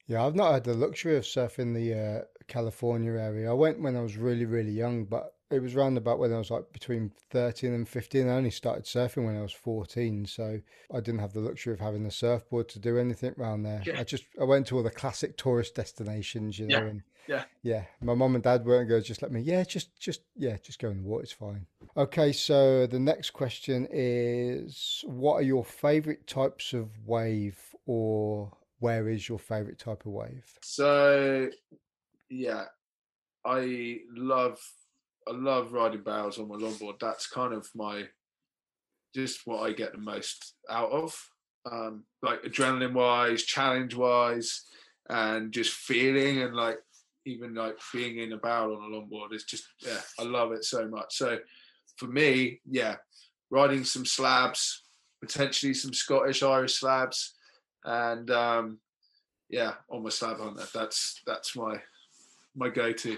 [0.08, 3.50] Yeah, I've not had the luxury of surfing the uh, California area.
[3.50, 6.38] I went when I was really, really young, but it was around about when I
[6.38, 8.26] was like between 13 and 15.
[8.26, 10.60] I only started surfing when I was 14, so
[10.92, 13.82] I didn't have the luxury of having a surfboard to do anything around there.
[13.84, 14.00] Yeah.
[14.00, 16.84] I just I went to all the classic tourist destinations, you know, yeah.
[16.84, 17.84] and yeah, yeah.
[18.02, 19.42] My mom and dad weren't going to just let me.
[19.42, 21.24] Yeah, just just yeah, just go in the water.
[21.24, 21.66] It's fine.
[21.96, 29.08] Okay, so the next question is, what are your favourite types of wave or where
[29.08, 30.46] is your favorite type of wave?
[30.62, 31.48] So,
[32.30, 32.64] yeah,
[33.44, 34.58] I love
[35.26, 36.98] I love riding barrels on my longboard.
[37.00, 38.04] That's kind of my
[39.14, 41.14] just what I get the most out of,
[41.70, 44.64] um, like adrenaline wise, challenge wise,
[45.08, 46.78] and just feeling and like
[47.26, 50.64] even like being in a barrel on a longboard is just yeah, I love it
[50.64, 51.16] so much.
[51.16, 51.38] So
[51.96, 52.96] for me, yeah,
[53.50, 54.84] riding some slabs,
[55.20, 57.34] potentially some Scottish Irish slabs
[57.88, 58.78] and um,
[59.48, 60.66] yeah, on my slab hunter.
[60.72, 61.80] That's that's my
[62.54, 63.14] my go-to.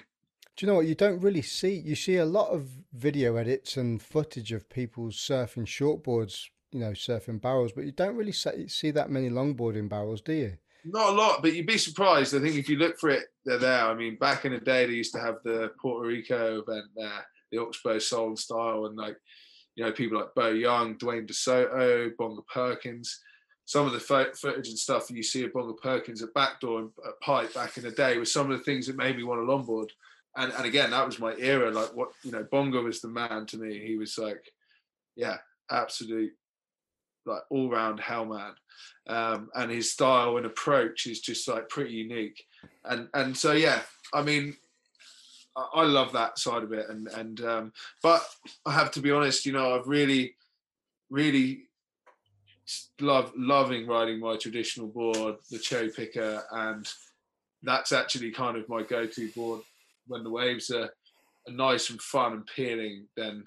[0.56, 1.74] Do you know what you don't really see?
[1.74, 6.90] You see a lot of video edits and footage of people surfing shortboards, you know,
[6.90, 10.52] surfing barrels, but you don't really see that many longboarding barrels, do you?
[10.84, 12.34] Not a lot, but you'd be surprised.
[12.34, 13.84] I think if you look for it, they're there.
[13.84, 17.26] I mean, back in the day, they used to have the Puerto Rico event there,
[17.50, 19.16] the Oxbow Soul and Style, and like,
[19.76, 23.18] you know, people like Beau Young, Duane DeSoto, Bonga Perkins
[23.64, 27.20] some of the footage and stuff you see of Bonga Perkins at Backdoor and at
[27.20, 29.44] Pipe back in the day was some of the things that made me want to
[29.44, 29.90] longboard.
[30.36, 31.70] And and again, that was my era.
[31.70, 33.78] Like what you know, Bonga was the man to me.
[33.84, 34.52] He was like,
[35.16, 35.38] yeah,
[35.70, 36.32] absolute,
[37.26, 38.52] like all round hell man.
[39.06, 42.44] Um, and his style and approach is just like pretty unique.
[42.84, 44.56] And and so yeah, I mean,
[45.56, 46.88] I, I love that side of it.
[46.88, 48.24] And and um, but
[48.66, 50.34] I have to be honest, you know, I've really,
[51.08, 51.69] really
[53.00, 56.88] love loving riding my traditional board, the cherry picker, and
[57.62, 59.60] that's actually kind of my go-to board
[60.06, 60.84] when the waves are,
[61.48, 63.06] are nice and fun and peeling.
[63.16, 63.44] Then,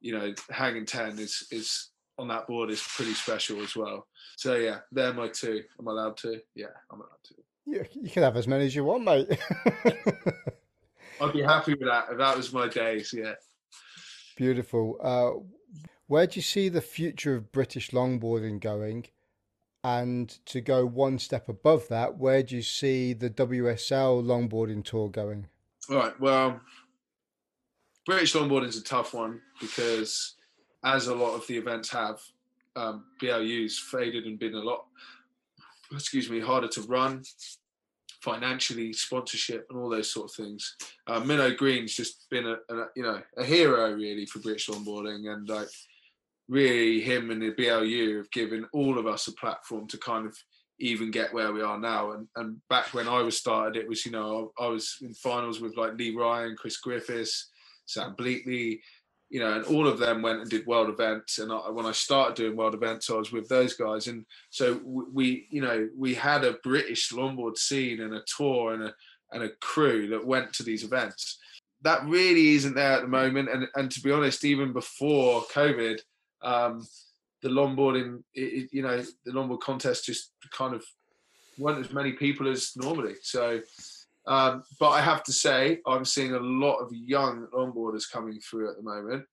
[0.00, 4.06] you know, hanging ten is is on that board is pretty special as well.
[4.36, 5.62] So yeah, they're my two.
[5.78, 6.40] I'm allowed to?
[6.54, 7.34] Yeah, I'm allowed to.
[7.66, 9.28] Yeah, you can have as many as you want, mate.
[11.20, 13.12] I'd be happy with that if that was my days.
[13.16, 13.34] Yeah.
[14.36, 14.98] Beautiful.
[15.02, 15.42] Uh,
[16.08, 19.06] where do you see the future of British longboarding going?
[19.84, 25.08] And to go one step above that, where do you see the WSL longboarding tour
[25.08, 25.46] going?
[25.88, 26.18] All right.
[26.18, 26.60] Well,
[28.04, 30.34] British longboarding is a tough one because,
[30.82, 32.20] as a lot of the events have,
[32.74, 34.86] um, BLU's faded and been a lot,
[35.92, 37.22] excuse me, harder to run.
[38.20, 40.74] financially, sponsorship, and all those sort of things.
[41.06, 45.32] Uh, Minnow Green's just been a, a, you know a hero really for British longboarding,
[45.32, 45.68] and like
[46.48, 50.36] really him and the BLU have given all of us a platform to kind of
[50.80, 52.12] even get where we are now.
[52.12, 55.14] And and back when I was started, it was you know I, I was in
[55.14, 57.50] finals with like Lee Ryan, Chris Griffiths,
[57.86, 58.80] Sam Bleakley,
[59.30, 61.38] you know, and all of them went and did world events.
[61.38, 64.06] And I, when I started doing world events, I was with those guys.
[64.06, 68.84] And so we, you know, we had a British longboard scene and a tour and
[68.84, 68.94] a
[69.30, 71.38] and a crew that went to these events.
[71.82, 73.50] That really isn't there at the moment.
[73.50, 75.98] And and to be honest, even before COVID,
[76.42, 76.86] um,
[77.42, 80.84] the longboarding, it, you know, the longboard contest just kind of
[81.58, 83.14] weren't as many people as normally.
[83.22, 83.60] So
[84.28, 88.70] um, but I have to say, I'm seeing a lot of young longboarders coming through
[88.70, 89.24] at the moment.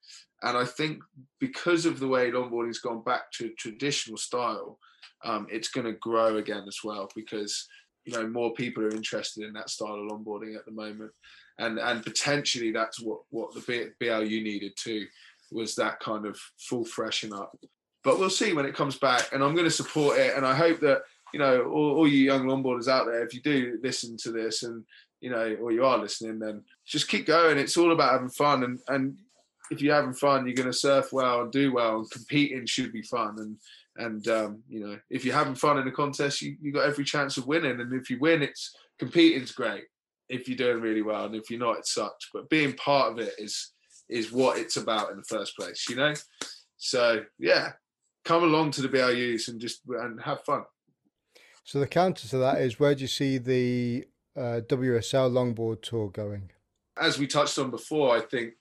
[0.42, 1.04] And I think
[1.40, 4.80] because of the way longboarding's gone back to traditional style,
[5.26, 7.68] um, it's going to grow again as well because
[8.06, 11.12] you know more people are interested in that style of longboarding at the moment,
[11.58, 15.08] and and potentially that's what what the BLU needed too
[15.52, 17.58] was that kind of full freshen up.
[18.04, 20.56] But we'll see when it comes back, and I'm going to support it, and I
[20.56, 21.02] hope that
[21.36, 24.64] you know, all, all you young longboarders out there, if you do listen to this
[24.64, 24.86] and
[25.20, 27.58] you know, or you are listening, then just keep going.
[27.58, 29.18] It's all about having fun, and and
[29.70, 31.98] if you're having fun, you're going to surf well and do well.
[31.98, 33.58] And competing should be fun, and
[33.98, 37.04] and um, you know, if you're having fun in a contest, you you got every
[37.04, 37.82] chance of winning.
[37.82, 39.84] And if you win, it's competing's great.
[40.30, 42.30] If you're doing really well, and if you're not, it sucks.
[42.34, 43.72] But being part of it is
[44.10, 46.14] is what it's about in the first place, you know.
[46.78, 47.74] So yeah,
[48.24, 50.64] come along to the BLUs and just and have fun.
[51.64, 54.06] So the counter to that is where do you see the
[54.38, 56.52] uh, WSL longboard tour going?
[56.98, 58.54] As we touched on before, I think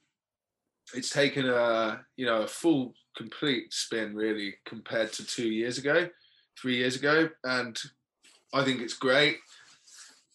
[0.95, 6.09] it's taken a you know a full complete spin really compared to two years ago,
[6.61, 7.79] three years ago, and
[8.53, 9.39] I think it's great.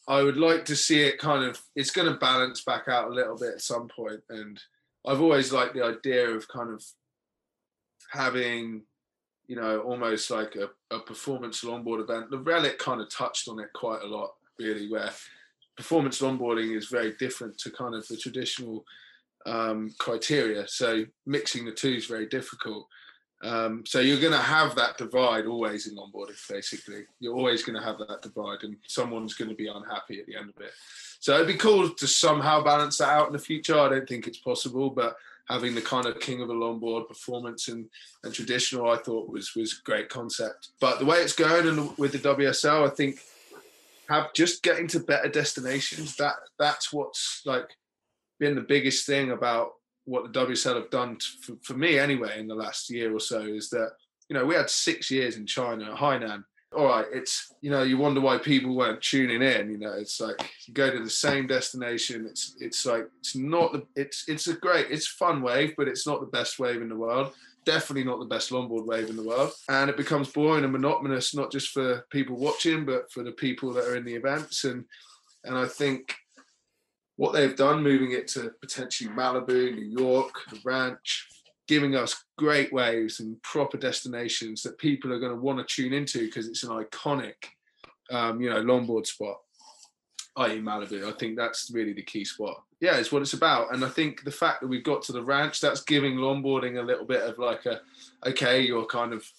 [0.07, 3.13] I would like to see it kind of it's going to balance back out a
[3.13, 4.59] little bit at some point, and
[5.07, 6.83] I've always liked the idea of kind of
[8.11, 8.83] having
[9.49, 12.29] you know, almost like a, a performance longboard event.
[12.29, 15.09] The relic kind of touched on it quite a lot, really, where
[15.75, 18.85] performance longboarding is very different to kind of the traditional
[19.47, 20.67] um, criteria.
[20.67, 22.87] So mixing the two is very difficult.
[23.41, 26.35] Um, so you're going to have that divide always in longboarding.
[26.49, 30.25] Basically, you're always going to have that divide, and someone's going to be unhappy at
[30.25, 30.71] the end of it.
[31.19, 33.79] So it'd be cool to somehow balance that out in the future.
[33.79, 35.15] I don't think it's possible, but
[35.49, 37.89] having the kind of king of the longboard performance and,
[38.23, 40.69] and traditional, I thought was was great concept.
[40.79, 43.19] But the way it's going and with the WSL, I think
[44.09, 46.15] have just getting to better destinations.
[46.15, 47.69] That that's what's like
[48.39, 49.73] been the biggest thing about
[50.05, 53.19] what the WSL have done to, for, for me anyway in the last year or
[53.19, 53.91] so is that
[54.29, 56.43] you know we had six years in China, Hainan,
[56.75, 59.71] all right, it's you know you wonder why people weren't tuning in.
[59.71, 62.27] You know, it's like you go to the same destination.
[62.27, 66.05] It's it's like it's not the it's it's a great it's fun wave, but it's
[66.05, 67.33] not the best wave in the world.
[67.65, 71.33] Definitely not the best longboard wave in the world, and it becomes boring and monotonous,
[71.33, 74.63] not just for people watching, but for the people that are in the events.
[74.63, 74.85] And
[75.43, 76.15] and I think
[77.19, 81.27] what they've done, moving it to potentially Malibu, New York, the ranch,
[81.67, 85.91] giving us great waves and proper destinations that people are going to want to tune
[85.91, 87.33] into because it's an iconic,
[88.09, 89.35] um, you know, longboard spot,
[90.37, 90.61] i.e.
[90.61, 91.13] Malibu.
[91.13, 92.63] I think that's really the key spot.
[92.79, 93.73] Yeah, it's what it's about.
[93.73, 96.83] And I think the fact that we've got to the ranch, that's giving longboarding a
[96.83, 97.81] little bit of like a,
[98.25, 99.29] okay, you're kind of,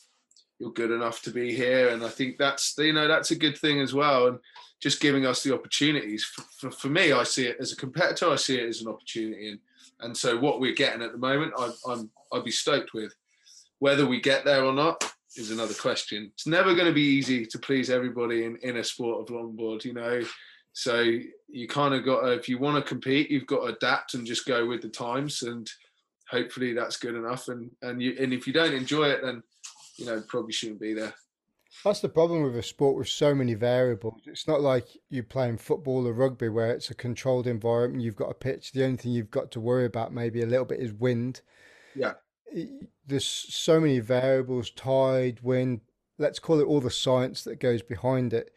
[0.59, 1.89] you're good enough to be here.
[1.89, 4.27] And I think that's, you know, that's a good thing as well.
[4.27, 4.39] And
[4.81, 6.25] just giving us the opportunities.
[6.25, 8.89] For, for, for me, I see it as a competitor, I see it as an
[8.89, 9.51] opportunity.
[9.51, 9.61] And
[10.03, 13.15] and so what we're getting at the moment, I, I'm I'd be stoked with.
[13.79, 16.31] Whether we get there or not is another question.
[16.35, 19.85] It's never going to be easy to please everybody in, in a sport of longboard,
[19.85, 20.23] you know.
[20.73, 21.01] So
[21.49, 24.27] you kind of got to, if you want to compete, you've got to adapt and
[24.27, 25.69] just go with the times, and
[26.29, 27.49] hopefully that's good enough.
[27.49, 29.43] And and you and if you don't enjoy it, then
[29.97, 31.15] you know probably shouldn't be there.
[31.85, 34.21] That's the problem with a sport with so many variables.
[34.27, 38.03] It's not like you're playing football or rugby where it's a controlled environment.
[38.03, 38.73] You've got a pitch.
[38.73, 41.41] The only thing you've got to worry about maybe a little bit is wind.
[41.95, 42.15] Yeah.
[43.07, 45.81] There's so many variables, tide, wind.
[46.19, 48.51] Let's call it all the science that goes behind it.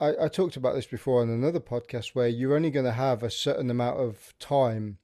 [0.00, 3.22] I, I talked about this before on another podcast where you're only going to have
[3.22, 4.98] a certain amount of time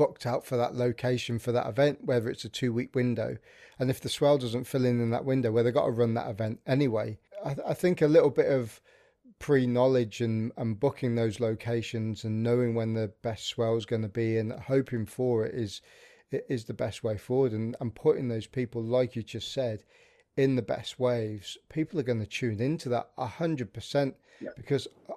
[0.00, 3.36] booked out for that location for that event, whether it's a two week window.
[3.78, 6.14] And if the swell doesn't fill in in that window, where they've got to run
[6.14, 8.80] that event anyway, I, I think a little bit of
[9.38, 14.00] pre knowledge and, and booking those locations and knowing when the best swell is going
[14.00, 15.82] to be and hoping for it is
[16.32, 17.52] is the best way forward.
[17.52, 19.84] And, and putting those people, like you just said,
[20.34, 24.14] in the best waves, people are going to tune into that a hundred percent
[24.56, 25.12] because uh,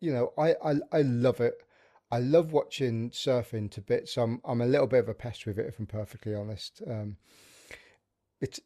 [0.00, 1.62] you know I, I I love it.
[2.10, 4.16] I love watching surfing to bits.
[4.16, 6.82] I'm I'm a little bit of a pest with it, if I'm perfectly honest.
[6.86, 7.16] Um,
[8.40, 8.60] it's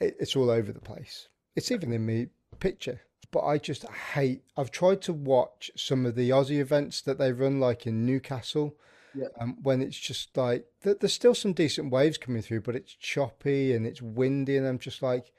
[0.00, 1.28] it's all over the place.
[1.54, 2.28] It's even in me
[2.58, 3.84] picture, but I just
[4.14, 4.42] hate.
[4.56, 8.76] I've tried to watch some of the Aussie events that they run, like in Newcastle.
[9.14, 9.28] Yeah.
[9.40, 13.74] Um, when it's just like there's still some decent waves coming through, but it's choppy
[13.74, 15.32] and it's windy, and I'm just like,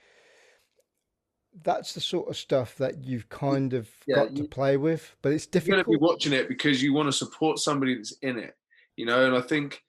[1.64, 5.16] that's the sort of stuff that you've kind of Yeah, got to play with.
[5.22, 5.78] But it's difficult.
[5.78, 8.55] You're going to be watching it because you want to support somebody that's in it,
[8.95, 9.26] you know.
[9.26, 9.84] And I think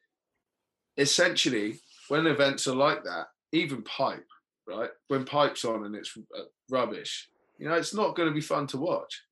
[0.96, 4.26] essentially when events are like that, even pipe,
[4.66, 4.90] right?
[5.08, 8.66] When pipe's on and it's uh, rubbish, you know, it's not going to be fun
[8.68, 9.22] to watch.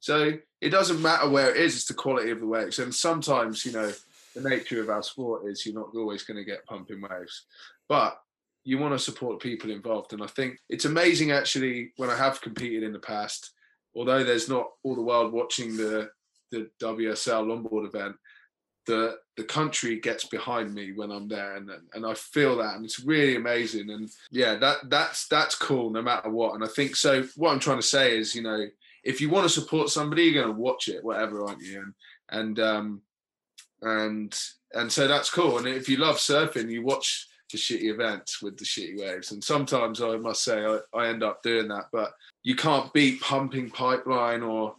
[0.00, 2.78] So it doesn't matter where it is; it's the quality of the waves.
[2.78, 3.92] And sometimes, you know,
[4.34, 7.46] the nature of our sport is you're not always going to get pumping waves,
[7.88, 8.20] but
[8.64, 10.12] you want to support people involved.
[10.12, 13.52] And I think it's amazing, actually, when I have competed in the past,
[13.94, 16.10] although there's not all the world watching the
[16.50, 18.16] the WSL longboard event,
[18.86, 22.84] the the country gets behind me when I'm there, and and I feel that, and
[22.84, 23.90] it's really amazing.
[23.90, 26.54] And yeah, that that's that's cool no matter what.
[26.54, 27.24] And I think so.
[27.36, 28.66] What I'm trying to say is, you know,
[29.02, 31.80] if you want to support somebody, you're going to watch it, whatever, aren't you?
[31.82, 31.94] And
[32.30, 33.02] and um
[33.82, 34.38] and
[34.72, 35.58] and so that's cool.
[35.58, 39.30] And if you love surfing, you watch the shitty events with the shitty waves.
[39.30, 43.20] And sometimes I must say I, I end up doing that, but you can't beat
[43.20, 44.74] pumping pipeline or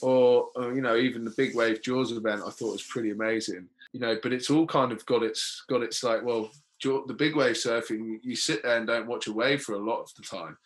[0.00, 3.68] or, or you know even the big wave jaws event i thought was pretty amazing
[3.92, 6.50] you know but it's all kind of got its got its like well
[6.82, 10.00] the big wave surfing you sit there and don't watch a wave for a lot
[10.00, 10.56] of the time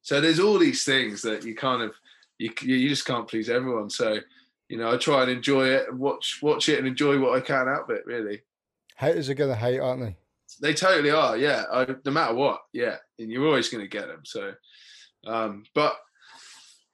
[0.00, 1.92] so there's all these things that you kind of
[2.38, 4.18] you, you just can't please everyone so
[4.70, 7.40] you know i try and enjoy it and watch watch it and enjoy what i
[7.40, 8.40] can out of it really
[8.96, 10.16] Haters are to hate, aren't they?
[10.60, 11.64] They totally are yeah.
[11.72, 12.96] I, no matter what yeah.
[13.18, 14.52] And you're always going to get them so
[15.26, 15.96] um but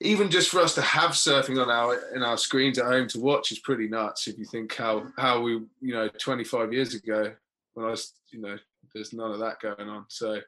[0.00, 3.20] even just for us to have surfing on our in our screens at home to
[3.20, 7.32] watch is pretty nuts if you think how how we you know 25 years ago
[7.74, 8.56] when i was you know
[8.94, 10.04] there's none of that going on.
[10.08, 10.40] So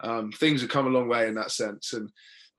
[0.00, 2.10] um things have come a long way in that sense and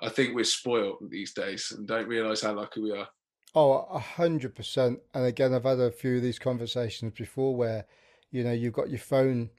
[0.02, 3.08] i think we're spoiled these days and don't realize how lucky we are.
[3.56, 5.00] Oh, a hundred percent.
[5.14, 7.86] And again, I've had a few of these conversations before where,
[8.32, 9.50] you know, you've got your phone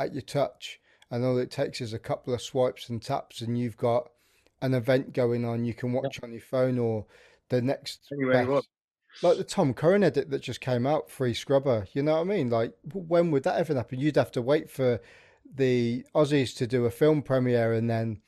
[0.00, 0.80] at your touch,
[1.10, 4.10] and all it takes is a couple of swipes and taps, and you've got
[4.62, 5.64] an event going on.
[5.64, 7.06] You can watch on your phone or
[7.48, 8.60] the next anyway
[9.22, 11.86] like the Tom Curren edit that just came out, Free Scrubber.
[11.92, 12.48] You know what I mean?
[12.48, 13.98] Like, when would that ever happen?
[13.98, 15.00] You'd have to wait for
[15.52, 18.20] the Aussies to do a film premiere and then,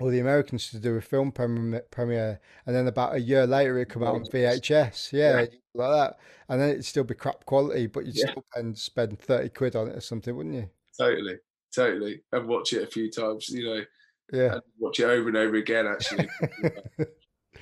[0.00, 3.90] or the Americans to do a film premiere, and then about a year later it'd
[3.92, 5.12] come out on VHS.
[5.12, 5.46] Yeah, Yeah.
[5.74, 6.18] like that.
[6.48, 8.30] And then it'd still be crap quality, but you'd Yeah.
[8.30, 10.70] still spend, spend 30 quid on it or something, wouldn't you?
[10.98, 11.36] Totally
[11.74, 13.84] totally and watch it a few times you know
[14.32, 14.52] Yeah.
[14.54, 16.28] and watch it over and over again actually.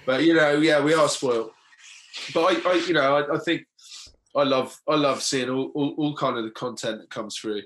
[0.05, 1.51] But you know yeah we are spoiled.
[2.33, 3.67] But i, I you know I, I think
[4.37, 7.63] i love i love seeing all, all, all kind of the content that comes through.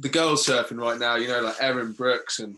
[0.00, 2.56] The girls surfing right now you know like erin brooks and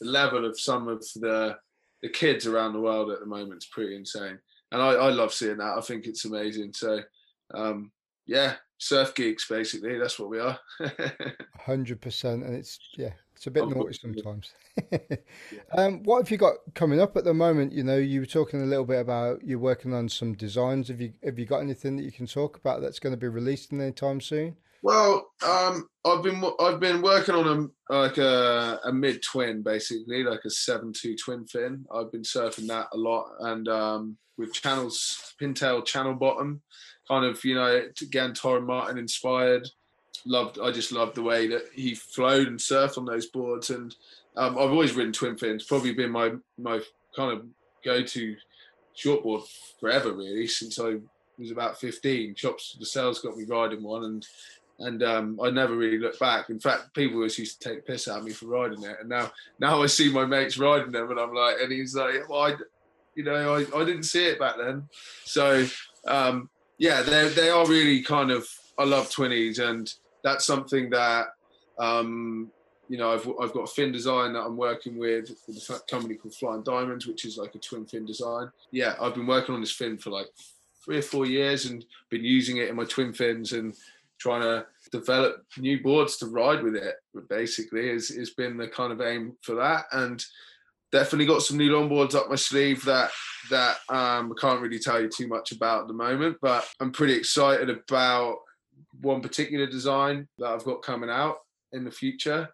[0.00, 1.56] the level of some of the
[2.02, 4.38] the kids around the world at the moment is pretty insane.
[4.72, 5.76] And i, I love seeing that.
[5.78, 6.72] I think it's amazing.
[6.72, 7.00] So
[7.54, 7.92] um
[8.26, 10.58] yeah surf geeks basically that's what we are
[11.66, 14.22] Hundred percent, and it's yeah, it's a bit naughty Unbelievable.
[14.22, 14.54] sometimes.
[15.76, 17.72] um, what have you got coming up at the moment?
[17.72, 20.88] You know, you were talking a little bit about you're working on some designs.
[20.88, 23.28] Have you have you got anything that you can talk about that's going to be
[23.28, 24.56] released anytime soon?
[24.82, 30.24] Well, um, I've been I've been working on a like a, a mid twin, basically
[30.24, 31.84] like a seven two twin fin.
[31.94, 36.62] I've been surfing that a lot, and um, with channels pintail channel bottom,
[37.10, 39.68] kind of you know again Torren Martyn inspired.
[40.26, 43.94] Loved I just loved the way that he flowed and surfed on those boards, and
[44.36, 45.64] um, I've always ridden twin fins.
[45.64, 46.80] Probably been my my
[47.16, 47.46] kind of
[47.84, 48.36] go to
[48.96, 49.48] shortboard
[49.80, 50.98] forever, really, since I
[51.38, 52.34] was about fifteen.
[52.34, 54.26] Chops the sales got me riding one, and
[54.78, 56.50] and um, I never really looked back.
[56.50, 59.08] In fact, people always used to take piss out of me for riding it, and
[59.08, 62.42] now now I see my mates riding them, and I'm like, and he's like, well,
[62.42, 62.54] I,
[63.14, 64.86] you know, I, I didn't see it back then.
[65.24, 65.66] So
[66.06, 66.50] um,
[66.80, 68.48] yeah, they they are really kind of.
[68.78, 69.92] I love twinnies, and
[70.24, 71.26] that's something that
[71.78, 72.50] um,
[72.88, 76.14] you know I've I've got a fin design that I'm working with with a company
[76.14, 78.50] called Flying Diamonds, which is like a twin fin design.
[78.72, 80.28] Yeah, I've been working on this fin for like
[80.82, 83.74] three or four years and been using it in my twin fins and
[84.18, 86.94] trying to develop new boards to ride with it
[87.28, 90.24] basically has, has been the kind of aim for that and
[90.92, 93.10] definitely got some new longboards up my sleeve that
[93.50, 96.92] that um, I can't really tell you too much about at the moment but I'm
[96.92, 98.36] pretty excited about
[99.00, 101.38] one particular design that I've got coming out
[101.72, 102.48] in the future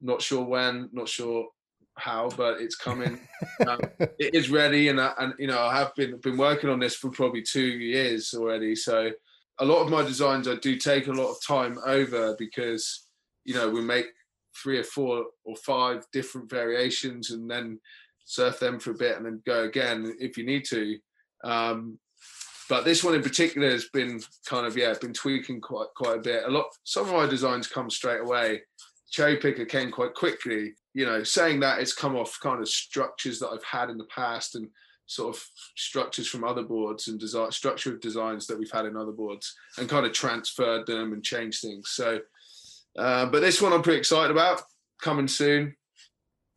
[0.00, 1.48] Not sure when, not sure
[1.96, 3.20] how, but it's coming.
[3.66, 3.80] um,
[4.18, 6.96] it is ready, and I, and you know I have been been working on this
[6.96, 8.74] for probably two years already.
[8.74, 9.10] So
[9.58, 13.06] a lot of my designs I do take a lot of time over because
[13.44, 14.06] you know we make
[14.56, 17.80] three or four or five different variations and then
[18.24, 20.98] surf them for a bit and then go again if you need to.
[21.44, 21.98] Um,
[22.68, 26.22] but this one in particular has been kind of yeah been tweaking quite quite a
[26.22, 26.44] bit.
[26.46, 28.62] A lot some of my designs come straight away.
[29.10, 30.74] Cherry picker came quite quickly.
[30.94, 34.04] You know, saying that it's come off kind of structures that I've had in the
[34.04, 34.68] past and
[35.06, 35.42] sort of
[35.76, 39.52] structures from other boards and design structure of designs that we've had in other boards
[39.78, 41.90] and kind of transferred them and changed things.
[41.90, 42.20] So,
[42.98, 44.62] uh, but this one I'm pretty excited about
[45.00, 45.74] coming soon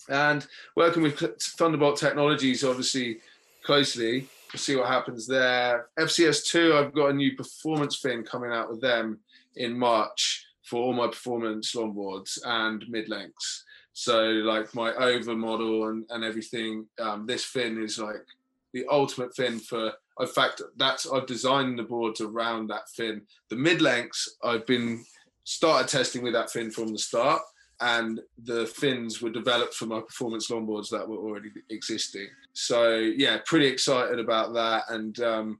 [0.10, 1.20] and working with
[1.58, 3.20] Thunderbolt Technologies obviously
[3.64, 5.88] closely to see what happens there.
[6.00, 9.20] FCS2, I've got a new performance fin coming out with them
[9.56, 13.64] in March for all my performance longboards and mid lengths.
[13.94, 18.26] So like my over model and, and everything, um, this fin is like
[18.74, 23.22] the ultimate fin for in fact that's I've designed the boards around that fin.
[23.50, 25.04] The mid lengths I've been
[25.44, 27.42] started testing with that fin from the start
[27.82, 32.28] and the fins were developed for my performance longboards that were already existing.
[32.54, 34.84] So yeah, pretty excited about that.
[34.90, 35.60] And um,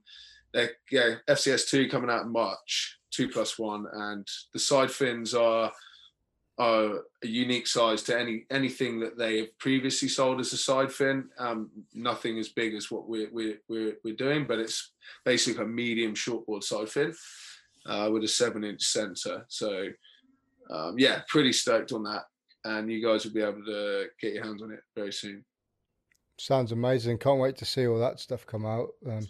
[0.90, 5.70] yeah, FCS two coming out in March, two plus one, and the side fins are
[6.56, 10.92] are a unique size to any anything that they have previously sold as a side
[10.92, 11.28] fin.
[11.38, 14.92] Um, nothing as big as what we're, we're we're we're doing, but it's
[15.24, 17.12] basically a medium shortboard side fin
[17.86, 19.44] uh, with a seven inch sensor.
[19.48, 19.88] So
[20.70, 22.24] um, yeah, pretty stoked on that.
[22.64, 25.44] And you guys will be able to get your hands on it very soon.
[26.38, 27.18] Sounds amazing.
[27.18, 28.88] Can't wait to see all that stuff come out.
[29.06, 29.26] Um,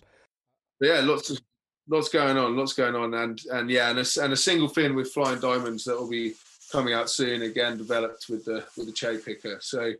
[0.81, 1.41] yeah, lots of
[1.89, 4.95] lots going on, lots going on, and and yeah, and a, and a single fin
[4.95, 6.35] with flying diamonds that will be
[6.71, 7.43] coming out soon.
[7.43, 9.59] Again, developed with the with the cherry picker.
[9.61, 9.93] So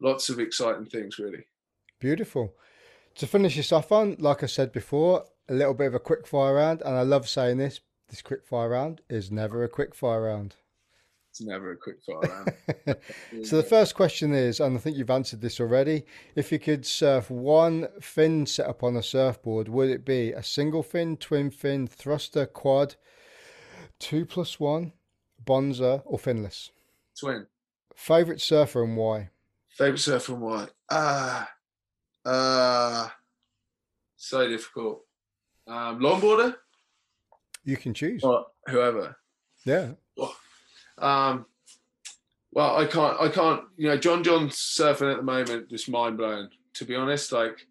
[0.00, 1.46] lots of exciting things, really.
[2.00, 2.54] Beautiful.
[3.16, 6.26] To finish this off on, like I said before, a little bit of a quick
[6.26, 7.80] fire round, and I love saying this.
[8.08, 10.56] This quick fire round is never a quick fire round.
[11.30, 12.96] It's never a quick fire round.
[13.46, 16.04] so the first question is, and I think you've answered this already,
[16.36, 20.42] if you could surf one fin set up on a surfboard, would it be a
[20.42, 22.94] single fin, twin fin, thruster, quad,
[23.98, 24.92] two plus one,
[25.44, 26.70] bonzer, or finless?
[27.18, 27.46] Twin.
[27.96, 29.30] Favorite surfer and why?
[29.70, 30.68] Favorite surfer and why?
[30.90, 31.50] Ah,
[32.24, 33.08] uh, uh,
[34.16, 35.03] so difficult.
[35.66, 36.54] Um, longboarder.
[37.64, 38.22] You can choose.
[38.22, 39.16] Or whoever.
[39.64, 39.92] Yeah.
[40.18, 40.36] Oh,
[40.98, 41.46] um,
[42.52, 46.18] well, I can't, I can't, you know, John John's surfing at the moment, just mind
[46.18, 47.32] blowing, to be honest.
[47.32, 47.66] Like,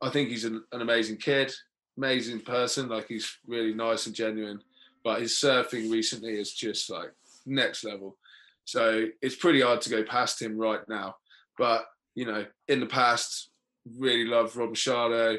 [0.00, 1.52] I think he's an, an amazing kid,
[1.96, 2.88] amazing person.
[2.88, 4.62] Like, he's really nice and genuine.
[5.02, 7.12] But his surfing recently is just like
[7.46, 8.18] next level.
[8.66, 11.16] So it's pretty hard to go past him right now.
[11.56, 13.50] But, you know, in the past,
[13.98, 15.38] really loved Rob Machado,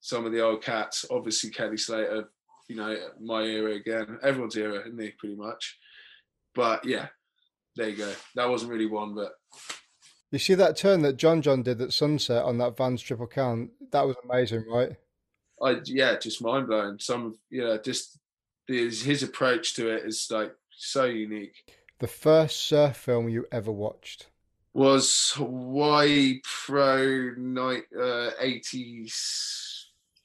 [0.00, 2.28] some of the old cats, obviously Kelly Slater,
[2.68, 5.78] you know, my era again, everyone's era, isn't he, pretty much?
[6.54, 7.08] But yeah,
[7.76, 8.12] there you go.
[8.34, 9.32] That wasn't really one, but
[10.30, 13.70] you see that turn that John John did at sunset on that Vans triple count.
[13.90, 14.92] That was amazing, right?
[15.62, 16.98] I yeah, just mind blowing.
[16.98, 18.18] Some you know, just
[18.66, 21.74] his his approach to it is like so unique.
[21.98, 24.28] The first surf film you ever watched
[24.72, 29.10] was Y Pro night uh, eighty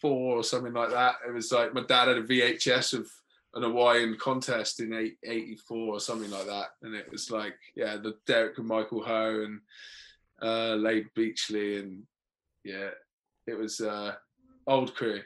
[0.01, 1.15] four or something like that.
[1.27, 3.09] It was like my dad had a VHS of
[3.55, 4.93] an Hawaiian contest in
[5.23, 6.67] 84 or something like that.
[6.83, 9.61] And it was like, yeah, the Derek and Michael Ho and
[10.41, 11.79] uh, Layne Beachley.
[11.79, 12.03] And
[12.63, 12.89] yeah,
[13.47, 14.15] it was uh,
[14.67, 15.21] old crew.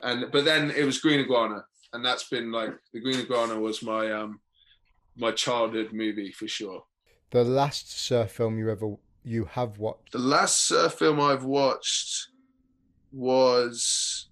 [0.00, 1.64] And, but then it was Green Iguana.
[1.92, 4.40] And that's been like, the Green Iguana was my, um,
[5.14, 6.82] my childhood movie for sure.
[7.30, 10.12] The last surf film you ever, you have watched?
[10.12, 12.28] The last surf film I've watched
[13.12, 14.28] was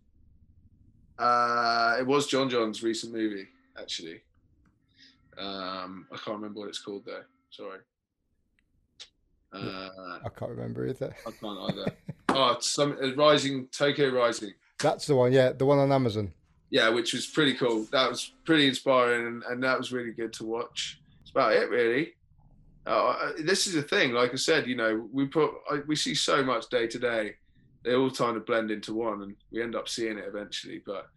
[1.18, 3.46] uh, it was John John's recent movie,
[3.78, 4.22] actually.
[5.38, 7.22] Um, I can't remember what it's called though.
[7.50, 7.80] Sorry.
[9.52, 11.14] Uh, I can't remember either.
[11.26, 11.96] I can't either.
[12.30, 14.52] oh, it's some uh, Rising Tokyo Rising.
[14.78, 16.32] That's the one, yeah, the one on Amazon.
[16.70, 17.84] Yeah, which was pretty cool.
[17.90, 21.00] That was pretty inspiring, and, and that was really good to watch.
[21.20, 22.14] It's about it, really.
[22.86, 24.12] Uh, uh this is the thing.
[24.12, 25.50] Like I said, you know, we put
[25.86, 27.34] we see so much day to day
[27.84, 30.82] they all kind of blend into one, and we end up seeing it eventually.
[30.84, 31.08] But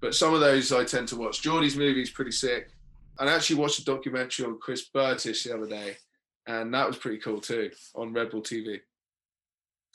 [0.00, 1.42] but some of those I tend to watch.
[1.42, 2.70] Geordie's movie is pretty sick.
[3.18, 5.96] And I actually watched a documentary on Chris Bertish the other day,
[6.46, 8.80] and that was pretty cool too on Red Bull TV.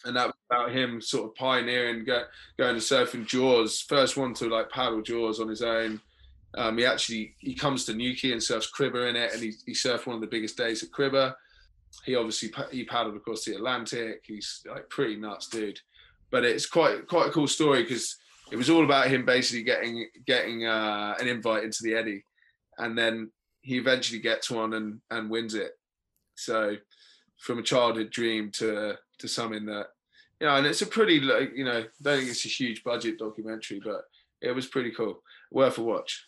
[0.05, 2.24] And that was about him sort of pioneering, go,
[2.57, 5.99] going to surfing Jaws, first one to like paddle Jaws on his own,
[6.57, 9.74] Um, he actually he comes to Newquay and surfs Cribbar in it, and he, he
[9.74, 11.36] surfed one of the biggest days at Cribbar.
[12.05, 14.24] He obviously he paddled across the Atlantic.
[14.26, 15.80] He's like pretty nuts, dude.
[16.32, 18.15] But it's quite quite a cool story because
[18.51, 22.23] it was all about him basically getting getting uh, an invite into the Eddie,
[22.77, 25.71] and then he eventually gets one and and wins it.
[26.36, 26.75] So
[27.38, 29.88] from a childhood dream to to something that
[30.39, 33.19] you know, and it's a pretty like you know, don't think it's a huge budget
[33.19, 34.03] documentary, but
[34.41, 35.21] it was pretty cool,
[35.51, 36.25] worth a watch.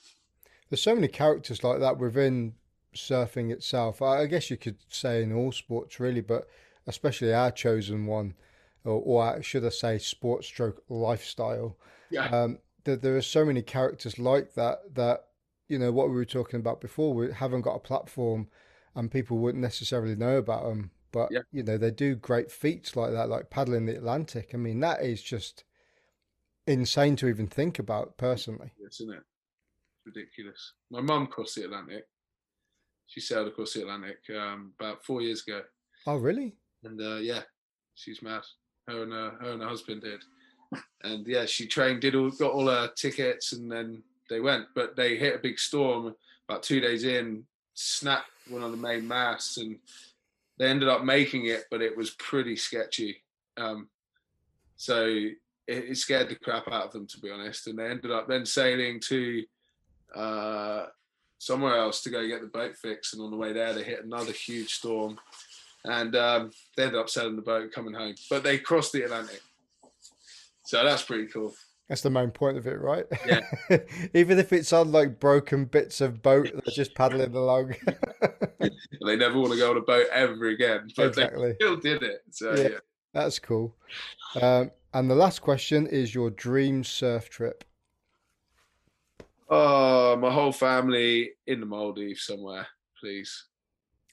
[0.69, 2.53] There's so many characters like that within
[2.95, 4.01] surfing itself.
[4.01, 6.47] I guess you could say in all sports really, but
[6.87, 8.35] especially our chosen one,
[8.83, 11.77] or, or should I say, sports stroke lifestyle.
[12.09, 12.25] Yeah.
[12.27, 15.25] Um, that there are so many characters like that that
[15.67, 17.13] you know what we were talking about before.
[17.13, 18.47] We haven't got a platform,
[18.95, 20.91] and people wouldn't necessarily know about them.
[21.11, 21.41] But Yeah.
[21.51, 24.51] you know they do great feats like that, like paddling the Atlantic.
[24.53, 25.63] I mean, that is just
[26.67, 28.71] insane to even think about personally.
[28.85, 29.23] isn't it?
[30.05, 30.73] Ridiculous.
[30.89, 32.05] My mum crossed the Atlantic.
[33.07, 35.61] She sailed across the Atlantic um, about four years ago,
[36.07, 36.55] Oh, really?
[36.83, 37.41] and uh, yeah,
[37.93, 38.41] she's mad.
[38.87, 40.21] Her and her, her and her husband did,
[41.03, 44.65] and yeah, she trained, did all, got all her tickets, and then they went.
[44.73, 46.15] But they hit a big storm
[46.47, 49.77] about two days in, snapped one of the main masts, and
[50.57, 53.23] they ended up making it, but it was pretty sketchy.
[53.57, 53.89] Um,
[54.75, 57.67] so it, it scared the crap out of them, to be honest.
[57.67, 59.43] And they ended up then sailing to
[60.15, 60.85] uh,
[61.37, 63.13] somewhere else to go get the boat fixed.
[63.13, 65.19] And on the way there, they hit another huge storm,
[65.85, 68.15] and um, they ended up selling the boat coming home.
[68.29, 69.41] But they crossed the Atlantic,
[70.65, 71.53] so that's pretty cool.
[71.91, 73.05] That's the main point of it, right?
[73.27, 73.41] Yeah.
[74.13, 77.75] Even if it's on like broken bits of boat, they're just paddling along.
[78.61, 78.71] And
[79.05, 81.49] they never want to go on a boat ever again, but exactly.
[81.49, 82.21] they still did it.
[82.29, 82.61] So Yeah.
[82.61, 82.77] yeah.
[83.13, 83.75] That's cool.
[84.41, 87.65] Um, and the last question is your dream surf trip.
[89.49, 92.67] Oh, my whole family in the Maldives somewhere,
[93.01, 93.47] please.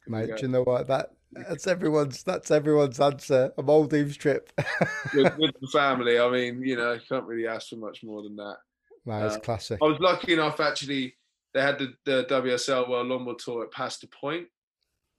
[0.08, 0.88] Mate, do you know what?
[0.88, 3.52] That that's everyone's that's everyone's answer.
[3.58, 4.52] A Maldives trip.
[5.14, 6.18] with, with the family.
[6.18, 8.56] I mean, you know, you can't really ask for much more than that.
[9.04, 9.78] Man, it's Uh, classic.
[9.82, 11.16] I was lucky enough actually.
[11.54, 14.46] They had the, the WSL World Longboard Tour at Pasta Point.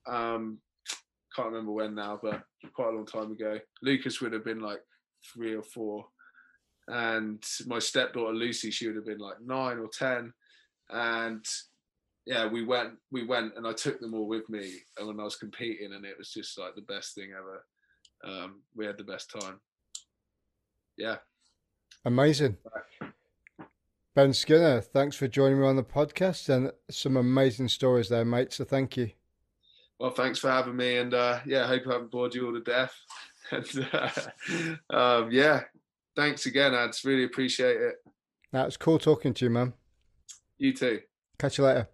[0.08, 0.60] Um,
[1.36, 2.44] can't remember when now, but
[2.74, 3.60] quite a long time ago.
[3.82, 4.80] Lucas would have been like
[5.34, 6.06] three or four,
[6.88, 10.34] and my stepdaughter Lucy, she would have been like nine or ten.
[10.90, 11.46] And
[12.30, 14.72] yeah, we went, we went, and I took them all with me.
[14.98, 17.66] And when I was competing, and it was just like the best thing ever.
[18.24, 19.60] Um, we had the best time.
[20.98, 21.16] Yeah,
[22.06, 22.58] Amazing.
[24.16, 28.54] Ben Skinner, thanks for joining me on the podcast and some amazing stories there, mate.
[28.54, 29.12] So thank you.
[30.00, 32.54] Well, thanks for having me, and uh, yeah, I hope I haven't bored you all
[32.54, 32.94] to death.
[33.52, 34.10] And uh,
[34.92, 35.62] um, yeah,
[36.16, 37.04] thanks again, Adz.
[37.04, 37.96] Really appreciate it.
[38.54, 39.74] It's cool talking to you, man.
[40.60, 41.00] You too.
[41.40, 41.90] Catch you later.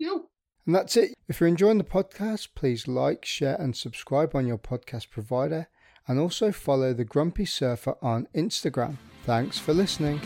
[0.00, 0.28] You.
[0.66, 1.14] And that's it.
[1.28, 5.68] If you're enjoying the podcast, please like, share, and subscribe on your podcast provider.
[6.08, 8.96] And also follow the Grumpy Surfer on Instagram.
[9.24, 10.20] Thanks for listening.